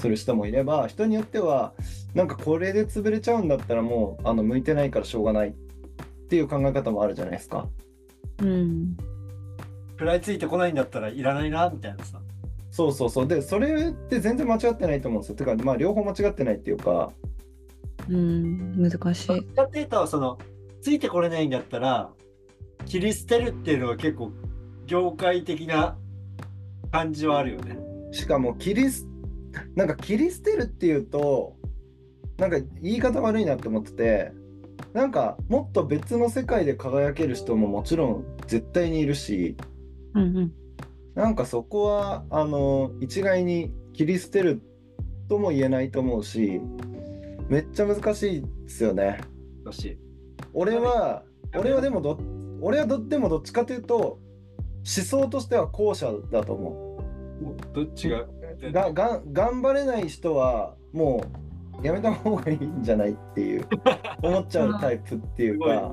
[0.00, 1.74] する人もいれば人によっては
[2.14, 5.52] なんかこれで潰れちゃうんだったらもうあの向いてないからしょうがないっ
[6.28, 7.68] ていう考え方もあるじゃないですか。
[8.42, 8.96] うん。
[9.92, 12.20] 食らいついてこないんだったらいらないなみたいなさ
[12.70, 15.36] そうそうそうでそれって全然間違ってないと思うんですよ。
[15.36, 17.12] てかまあ両方間違ってないっていうか
[18.08, 18.82] うん。
[18.82, 19.46] 難しい。
[19.54, 20.38] どっていうとその
[20.82, 22.10] ついてこれないんだったら
[22.86, 24.32] 切り捨てるっていうのは結構
[24.86, 25.96] 業界的な
[26.90, 27.78] 感じはあるよね。
[28.12, 29.06] しかも切りす
[29.76, 31.56] なんか切り捨てるっていうと
[32.38, 34.32] なんか言い方悪いなって思ってて
[34.92, 39.56] なんかもっと別の世界で輝ける人ももちろん絶対にいるし
[40.14, 40.52] うんうん。
[41.14, 44.62] なんかそこはあの一概に切り捨てる
[45.28, 46.60] とも言えないと思うし
[47.48, 49.20] めっちゃ難しいですよね。
[49.64, 49.98] だし
[50.54, 51.22] 俺は
[51.56, 52.18] 俺はでもど
[52.60, 54.18] 俺はどでもどっちかというと思
[54.84, 57.74] 想としては後者だと思う。
[57.74, 58.24] どっちが
[58.72, 61.24] がが頑張れない人はも
[61.82, 63.66] うやめた方がいいんじゃないっていう
[64.22, 65.92] 思っちゃうタイプっていうか、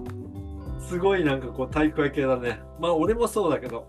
[0.79, 2.59] すごいなんかこう体育会系だね。
[2.79, 3.85] まあ俺もそうだけど。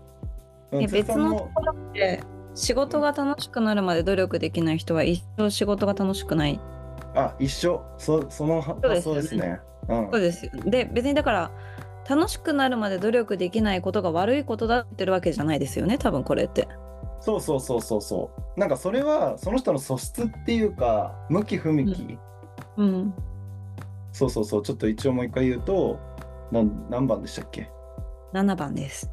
[0.71, 2.21] 別のところで
[2.53, 6.59] 仕事が楽しくなるまで努力できない人は一生仕事が楽しくない。
[7.15, 9.59] あ一緒そそのそうですよね発想ですね。
[9.89, 10.51] うんそうですよ。
[10.65, 11.51] で、別にだから、
[12.07, 16.67] 楽しくなるまで努力できないことが悪いことだってるわけじゃないですよね、多分これって。
[17.21, 22.17] そうそうそうそうそうなんかそれはその人の素質っていうか向き不向き、
[22.77, 23.13] うん。
[24.13, 25.99] そうそうそうちょっと一応もう一回言うと
[26.51, 27.69] 何番でしたっけ
[28.33, 29.11] ？7番です。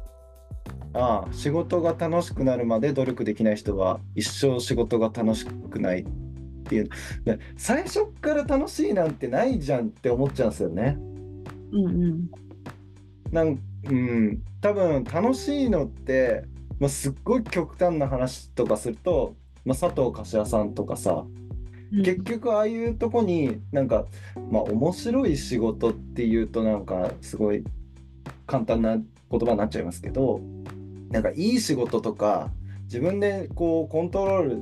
[0.93, 6.05] ああ仕事が楽しくなるまで努力できない人は一生仕事が楽しくない
[6.67, 6.89] っていう
[7.23, 10.97] で最初っから楽しいなんてないじゃんって思っちゃうんですよね。
[11.71, 12.31] うんうん。
[13.31, 13.59] なん
[13.89, 16.43] うん多分楽しいのって、
[16.79, 21.25] まあ、すっごい極端な話とかすると、まあ、佐藤柏さんとかさ
[21.91, 24.05] 結局ああいうとこになんか
[24.51, 27.63] まあ面白い仕事っていうとなんかすごい
[28.45, 30.41] 簡単な言葉になっちゃいますけど
[31.09, 32.49] なんかいい仕事とか
[32.83, 34.61] 自分でこうコントロール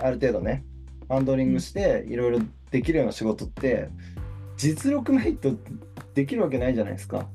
[0.00, 0.64] ある程度ね
[1.08, 2.40] ハンドリングしていろいろ
[2.70, 3.88] できるような仕事って
[4.56, 5.52] 実力ないと
[6.14, 7.28] できるわけないじゃないですか。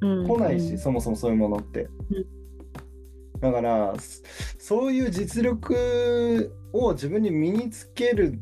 [0.00, 0.26] うん。
[0.26, 0.78] 来ないし、うん。
[0.78, 1.88] そもそもそういうものって。
[2.10, 3.40] うん。
[3.40, 4.22] だからそ
[4.58, 8.40] そういう実力を自分に身につける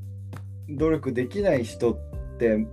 [0.69, 1.97] 努力できない人っ
[2.39, 2.67] て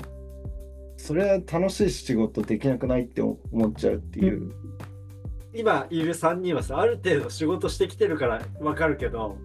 [0.98, 3.40] それは楽しい仕事できなくないって思
[3.70, 4.54] っちゃうっていう。
[5.54, 9.38] 今いる3人はさある程度仕事してきてるからわかるけど。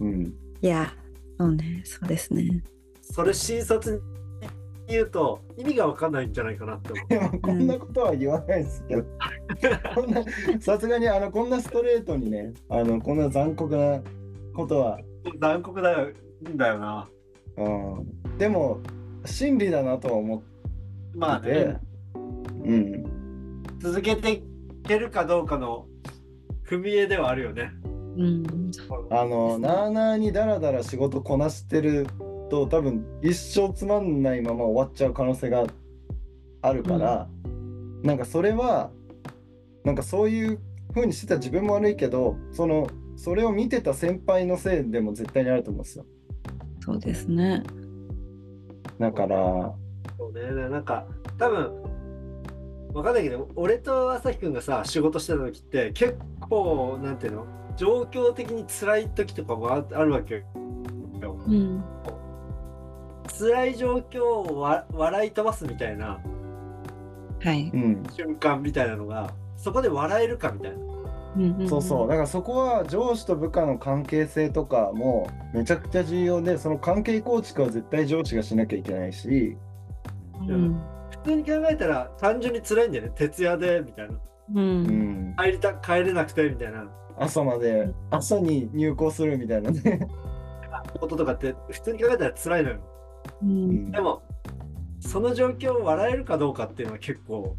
[0.00, 0.92] うん、いや、
[1.38, 2.62] そうね、そうですね。
[3.02, 4.02] それ新卒
[4.88, 7.08] に言うと意味がわかんないんじゃないかなって思う。
[7.08, 9.04] で もこんなことは言わないですけど、
[9.94, 10.24] こんな
[10.60, 14.00] さすがにあのこんなストレートにねあのこんな残酷な
[14.54, 14.98] ことは、
[15.40, 16.12] 残酷だよ
[16.56, 17.08] だよな。
[17.56, 18.80] うん、でも
[19.24, 20.54] 真理だなとは思ってて、
[21.18, 21.80] まあね
[22.64, 24.42] うん、続けてい
[24.86, 25.86] けるかどうかの
[26.68, 27.70] 踏み絵ではあるよね。
[28.16, 28.70] うん。
[29.10, 32.06] あのなあなあにだらだら仕事こなしてる
[32.50, 35.66] と多分一生つまんないまま終わっちゃう可能性が
[36.62, 37.28] あるから、
[38.02, 38.90] なんかそれは
[39.84, 40.58] なんかそういう
[40.94, 46.06] 風にしてた自分も悪いけどそのそれを見てた先輩のせいでも絶対にあると思うんですよ。
[46.80, 47.62] そうですね。
[48.98, 49.74] だから
[50.16, 51.06] そうね、なんか
[51.38, 51.82] 多分
[52.94, 57.46] わかんないけど俺と朝日くんがさ仕事してた時って結構なんていうの？
[57.76, 60.44] 状況的に辛い時とかもああるわけ
[61.20, 61.38] よ。
[61.46, 61.84] うん。
[63.38, 66.20] 辛い状況をわ笑い飛ばすみたいな
[67.42, 67.70] はい。
[67.72, 70.76] うん瞬間みたいなのがそこで笑えるかみたいな。
[70.78, 79.56] うんんそうそうだからそこは上司と部下の関係性とかもめちゃくちゃ重要でその関係構築は絶対上司がしなきゃいけないし
[80.48, 80.80] うん。
[81.24, 84.20] 普通に考えたら単純に辛いんだよね徹夜でみたいなう。
[84.54, 84.82] うん
[85.32, 86.86] ん帰りた帰れなくてみたいな
[87.18, 90.06] 朝まで朝に入校するみたいなね
[91.00, 92.76] こととかって普通に考えたら辛いのよ。
[93.42, 93.46] う。
[93.46, 94.22] うんんでも
[95.00, 97.56] その状況を笑えるかどうかっていうのは結構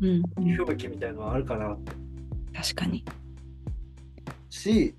[0.00, 0.22] うん。
[0.56, 1.92] 不向きみたいのはあるかなって。
[2.54, 3.04] 確かに。
[4.50, 4.94] し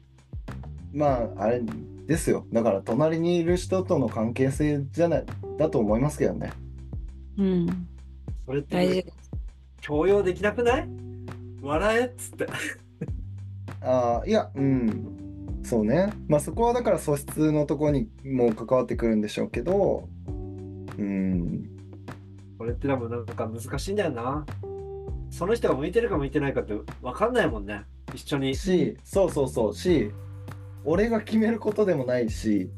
[0.94, 1.62] まああれ
[2.08, 5.26] ですよだから隣にいる人との関係性じゃない
[5.58, 6.52] だと思いますけどね
[7.38, 7.88] うん。
[8.46, 9.14] それって
[9.82, 10.90] 強要できなくない？
[11.62, 12.48] 笑えっつって。
[13.82, 20.08] ああいやうんそうねまあそこはだから素質のところにも関わってくるんでしょうけど
[20.98, 21.70] うん
[22.58, 24.46] これって多分なんか難しいんだよな。
[25.32, 27.84] その人が向いてるか向いてないかって分かんないもんね。
[28.14, 28.56] 一緒に。
[28.56, 30.12] しそうそうそうし
[30.84, 32.70] 俺が決めることでもないし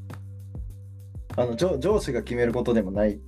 [1.35, 3.19] あの上上司が決めることでもない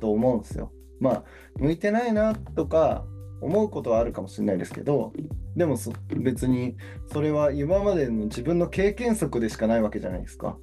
[0.00, 1.24] と思うんですよまあ
[1.56, 3.04] 向いてないなとか
[3.40, 5.12] 思うことはあるかもしれないですけど
[5.56, 6.76] でもそ別に
[7.12, 10.56] それは今までの自分の経験則でしかないわけじゃないですか。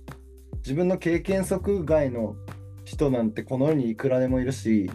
[0.58, 2.36] 自分の経験則外の
[2.84, 4.90] 人なんてこの世にいくらでもいるし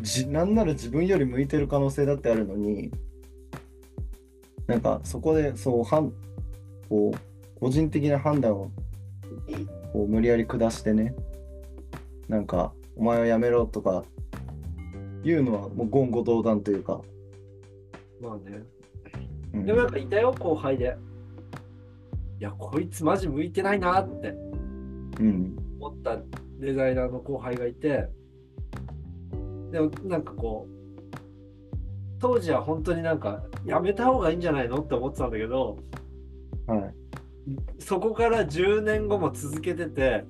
[0.00, 2.90] じなんなら自分より向いてる可能性だってあるのに
[4.66, 6.12] なんかそこでそうはん
[6.88, 8.70] こう個人的な判断を
[9.92, 11.14] こう無理やり下してね
[12.28, 14.04] なんかお前はやめろとか
[15.24, 17.00] 言うのはもう言語道断というか、
[18.24, 18.62] まあね。
[19.54, 20.96] うんでもなんかいたよ、後輩で。
[22.40, 24.34] いや、こいつマジ向いてないなって
[25.20, 26.18] うん思った
[26.58, 28.08] デザイナーの後輩がいて、
[29.70, 30.74] でもなんかこう、
[32.18, 35.78] 当時は本当になんかやめた方がいいんじゃないのって思ってたんだけど、
[36.66, 36.94] はい
[37.78, 40.24] そこから10年後も続けてて、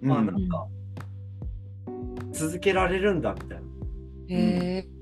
[0.00, 0.66] まあうんなんか、
[2.32, 3.64] 続けられるんだみたいな。
[4.28, 4.97] へえ。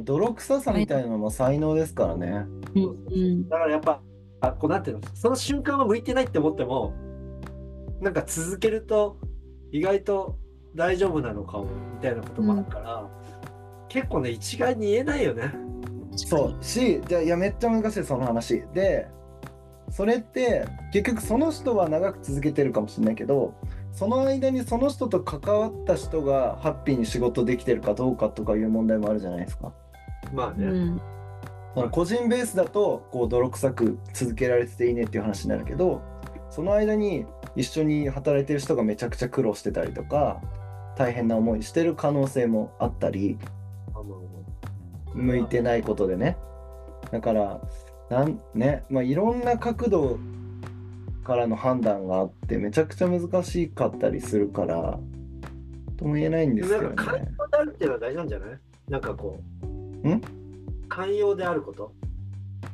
[0.00, 2.46] 泥臭さみたいなのも才能ですからね。
[2.74, 3.48] うん。
[3.48, 4.00] だからやっぱ、
[4.40, 6.94] あこうなんていうの、その瞬間は向いてないって思っても、
[8.00, 9.18] なんか続けると
[9.72, 10.36] 意外と
[10.74, 13.08] 大丈夫なのかもみたいなこともあるから、
[13.88, 15.64] 結構ね、一概に言えないよね。
[16.16, 19.08] そうしじゃあいやめっちゃ難しいその話で
[19.90, 23.54] それって結局その人は長く続けてるかもしれないけど
[23.92, 29.72] その間にその人と関わった人がハッピーに仕事できてるかどうかとかいう問題もあるじゃないですか。
[30.34, 30.66] まあね。
[30.66, 31.00] うん。
[31.74, 36.02] その個人ベースだとこう泥臭く続けられてていいねっていう話になるけど
[36.48, 37.26] その間に
[37.56, 40.40] 一緒に働いてる人がめちゃくちゃ苦労してたりとか
[40.96, 43.38] 大変な思いしてる可能性もあったり
[45.14, 46.36] 向いてないことでね
[47.10, 47.60] だから
[48.08, 50.18] なんねまあいろんな角度
[51.24, 54.96] からの判断があってめちゃくちゃ難しかったりするから
[55.96, 58.58] とも言えないんですけどなんかっていうのは大事なんじゃない？
[58.90, 59.73] なんかこう。
[60.10, 60.22] ん？
[60.88, 61.92] 寛容であること。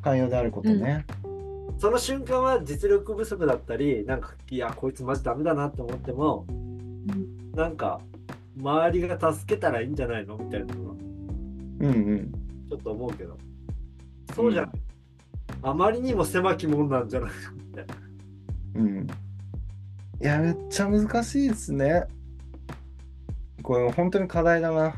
[0.02, 1.04] 寛容であることね、
[1.78, 6.46] その瞬間は実力不足だったり、なんか、いや、こいつマジダメだなって思っても、
[7.54, 8.00] なんか、
[8.58, 12.32] 周りが助けたらいいんじゃないのみたいなのは、うんうん
[12.68, 13.36] ちょっと思うけど。
[14.34, 14.70] そうじゃない。
[15.62, 17.92] あまりにも狭きもんなんじゃないのって。
[18.76, 19.06] うん
[20.22, 22.04] いやめっちゃ難しいですね
[23.62, 24.94] これ本当に課題だなだ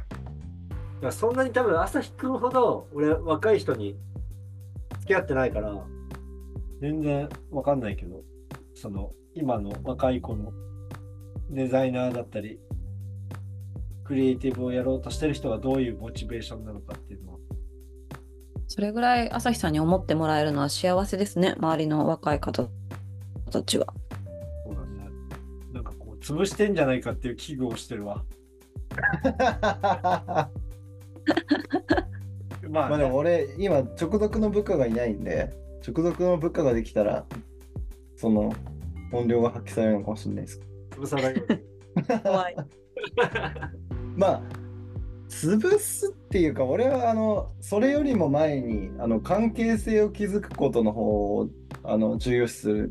[1.02, 3.96] からそんなに多分、朝日くんほど、俺、若い人に
[5.00, 5.84] 付き合ってないから、
[6.80, 8.22] 全然わかんないけど、
[8.74, 10.52] その、今の若い子の
[11.50, 12.60] デザイナーだったり、
[14.04, 17.38] クリエイティブをやろうとしてる人がどういうモチベーションなのかっていうのは。
[18.68, 21.54] それぐらい朝日さんに思ってもらえるのは幸せですね。
[21.58, 22.68] 周りの若い方
[23.50, 23.86] たちは。
[24.64, 25.10] そうだね。
[25.72, 28.24] なんかこう、潰してんじゃないかっていう危惧をしてるわ。
[32.70, 35.52] まあ、まあでも俺今直属の部下がいないんで
[35.86, 37.26] 直属の部下ができたら
[38.16, 38.54] その
[39.10, 40.60] 本領が発揮されるのかもしれないです
[40.90, 41.60] 潰さないように。
[42.22, 42.56] 怖い。
[44.16, 44.42] まあ
[45.28, 51.48] 潰すっていうか俺はあのそれよりも前にあの関係性を築くことの方を
[51.82, 52.90] あの重要視する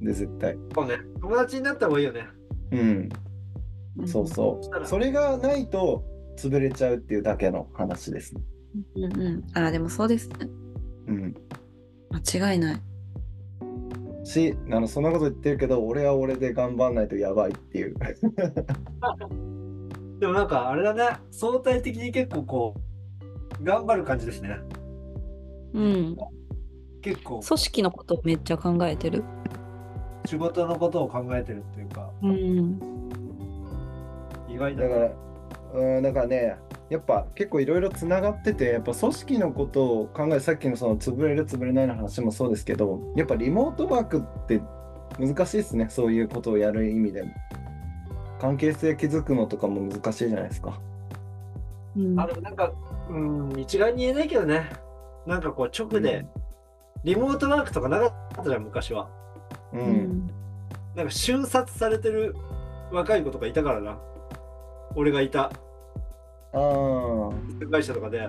[0.00, 0.98] んで絶対そうね。
[1.20, 2.26] 友達になった方がいいよね。
[2.72, 3.08] うん
[4.06, 6.02] そうそうそれがないと
[6.36, 8.42] 潰れちゃうっていうだけの話ですね
[8.96, 9.04] うん。
[9.04, 9.44] うんうん。
[9.58, 10.48] あ、でもそうですね。
[11.08, 11.34] うん
[12.10, 12.80] 間違いない。
[14.24, 17.96] しあのそんなこと言ってるけど俺は俺で頑張んないとやばいっていう
[20.20, 21.18] でもなんかあれだね。
[21.32, 22.74] 相対的に結構こ
[23.60, 24.56] う、頑張る感じですね。
[25.74, 26.16] うん。
[27.00, 29.24] 結構組織のことめっちゃ考えてる。
[30.26, 32.78] 仕事のことを考えてるっていうか、うん。
[34.48, 35.10] 意外だだから
[35.74, 36.56] うんだからね
[36.90, 44.60] やっぱ結構いろいろつながっててやっぱ組織のことを考えさっきのその潰れる潰れないの話もそうですけどやっぱリモートワークって
[45.18, 47.32] 難しいですねそういうことをやる意味でも
[48.40, 50.78] 関係性築くのとかも難しいじゃないですか
[51.96, 52.72] うんあ、でもなんか、
[53.10, 54.70] うん、一概に言えないけどね。
[55.26, 56.26] なんかこう直で、
[57.04, 59.08] リモートワークとかなかったじゃん、昔は。
[59.72, 60.30] う、うんん。
[60.94, 62.34] なんか瞬殺されてる
[62.90, 63.98] 若い子とかいたからな。
[64.94, 65.44] 俺がいた。
[65.44, 65.50] あ
[66.54, 67.30] あ
[67.70, 68.28] 会社とかで。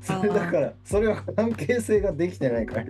[0.00, 2.84] それだからそれは関係性ができてないから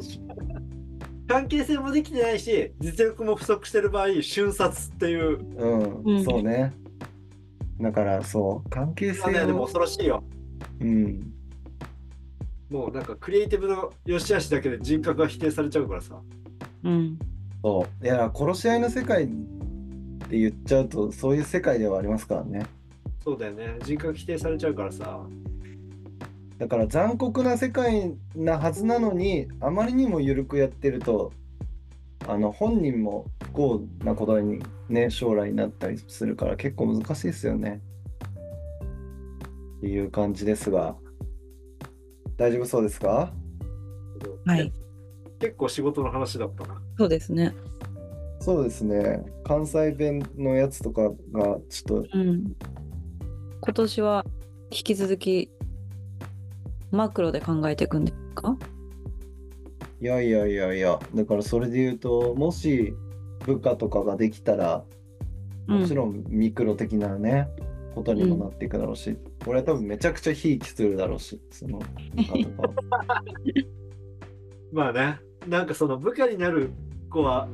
[1.29, 5.39] 関係性もできてないし、実力も不足してる場合、瞬殺っていう。
[5.57, 6.25] うん、うん。
[6.25, 6.73] そうね。
[7.81, 8.71] だからそう。
[8.71, 10.25] 関係性あね、でもを恐ろしいよ。
[10.81, 11.33] うん。
[12.71, 16.21] もうなんかクリエイティブの良し悪しだけで人格が否定されちゃうからさ。
[16.85, 17.19] うん。
[17.63, 18.05] そう。
[18.05, 19.27] いや殺し合いの世界っ
[20.29, 22.67] て言っちゃうとそういう世界ではありますからね
[23.25, 23.79] そうだよね。
[23.85, 25.27] 人格否定されちゃうからさ。
[26.59, 31.33] だから残酷な世界なはずなのにあまりにも緩くやってると
[32.29, 37.81] あの本人も不幸なことにね将来になったりするから結構難しいですよね
[39.79, 40.95] っていう感じですが
[42.37, 43.33] 大丈夫そうですか？
[44.47, 44.73] はい。
[45.41, 46.81] 結構仕事の話だったな。
[46.97, 47.53] そうですね。
[48.39, 52.55] そうですね関西弁のやつとかがちょっとうん。
[53.65, 54.27] 今年は
[54.71, 55.51] 引き続き
[56.91, 58.57] マクロで考えていくんですか？
[60.01, 62.93] いやいやいやいやだからそれで言うともし
[63.47, 64.83] 部下とかができたら
[65.69, 67.49] もちろんミクロ的なね、
[67.95, 71.85] ことにもなっていくだろうし、俺は多分めちゃくちゃひいきするだろうし、その部
[72.25, 73.23] 下とかは。
[74.73, 75.21] まあね。
[75.47, 76.71] なんかその部下になる
[77.11, 77.49] 子は、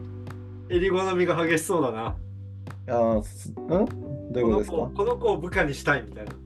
[0.70, 2.16] 襟好みが激しそうだな。
[2.94, 3.54] ああ、すん？
[4.31, 6.33] どういうことですこの子この子を部下にしたいみたいな。
[6.33, 6.39] か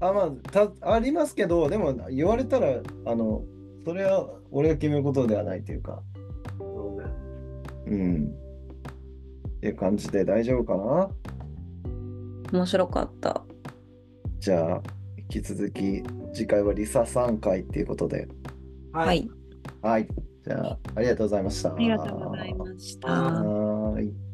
[0.00, 3.42] あ、まあた、ありますけど、でも言われたら、あの、
[3.84, 6.02] それは俺が決めることではないというか、
[6.58, 7.08] そうね
[7.86, 8.26] うん。
[9.56, 11.10] っていう感じで大丈夫かな？
[12.52, 13.42] 面白かった。
[14.38, 14.82] じゃあ、
[15.16, 16.02] 引き続き
[16.32, 18.28] 次回はリサ3回っていうことで。
[18.92, 19.28] ははい。
[19.82, 20.08] はい。
[20.44, 21.74] じゃあ、ありがとうございました。
[21.74, 23.10] ありがとうございました。
[23.10, 24.25] は。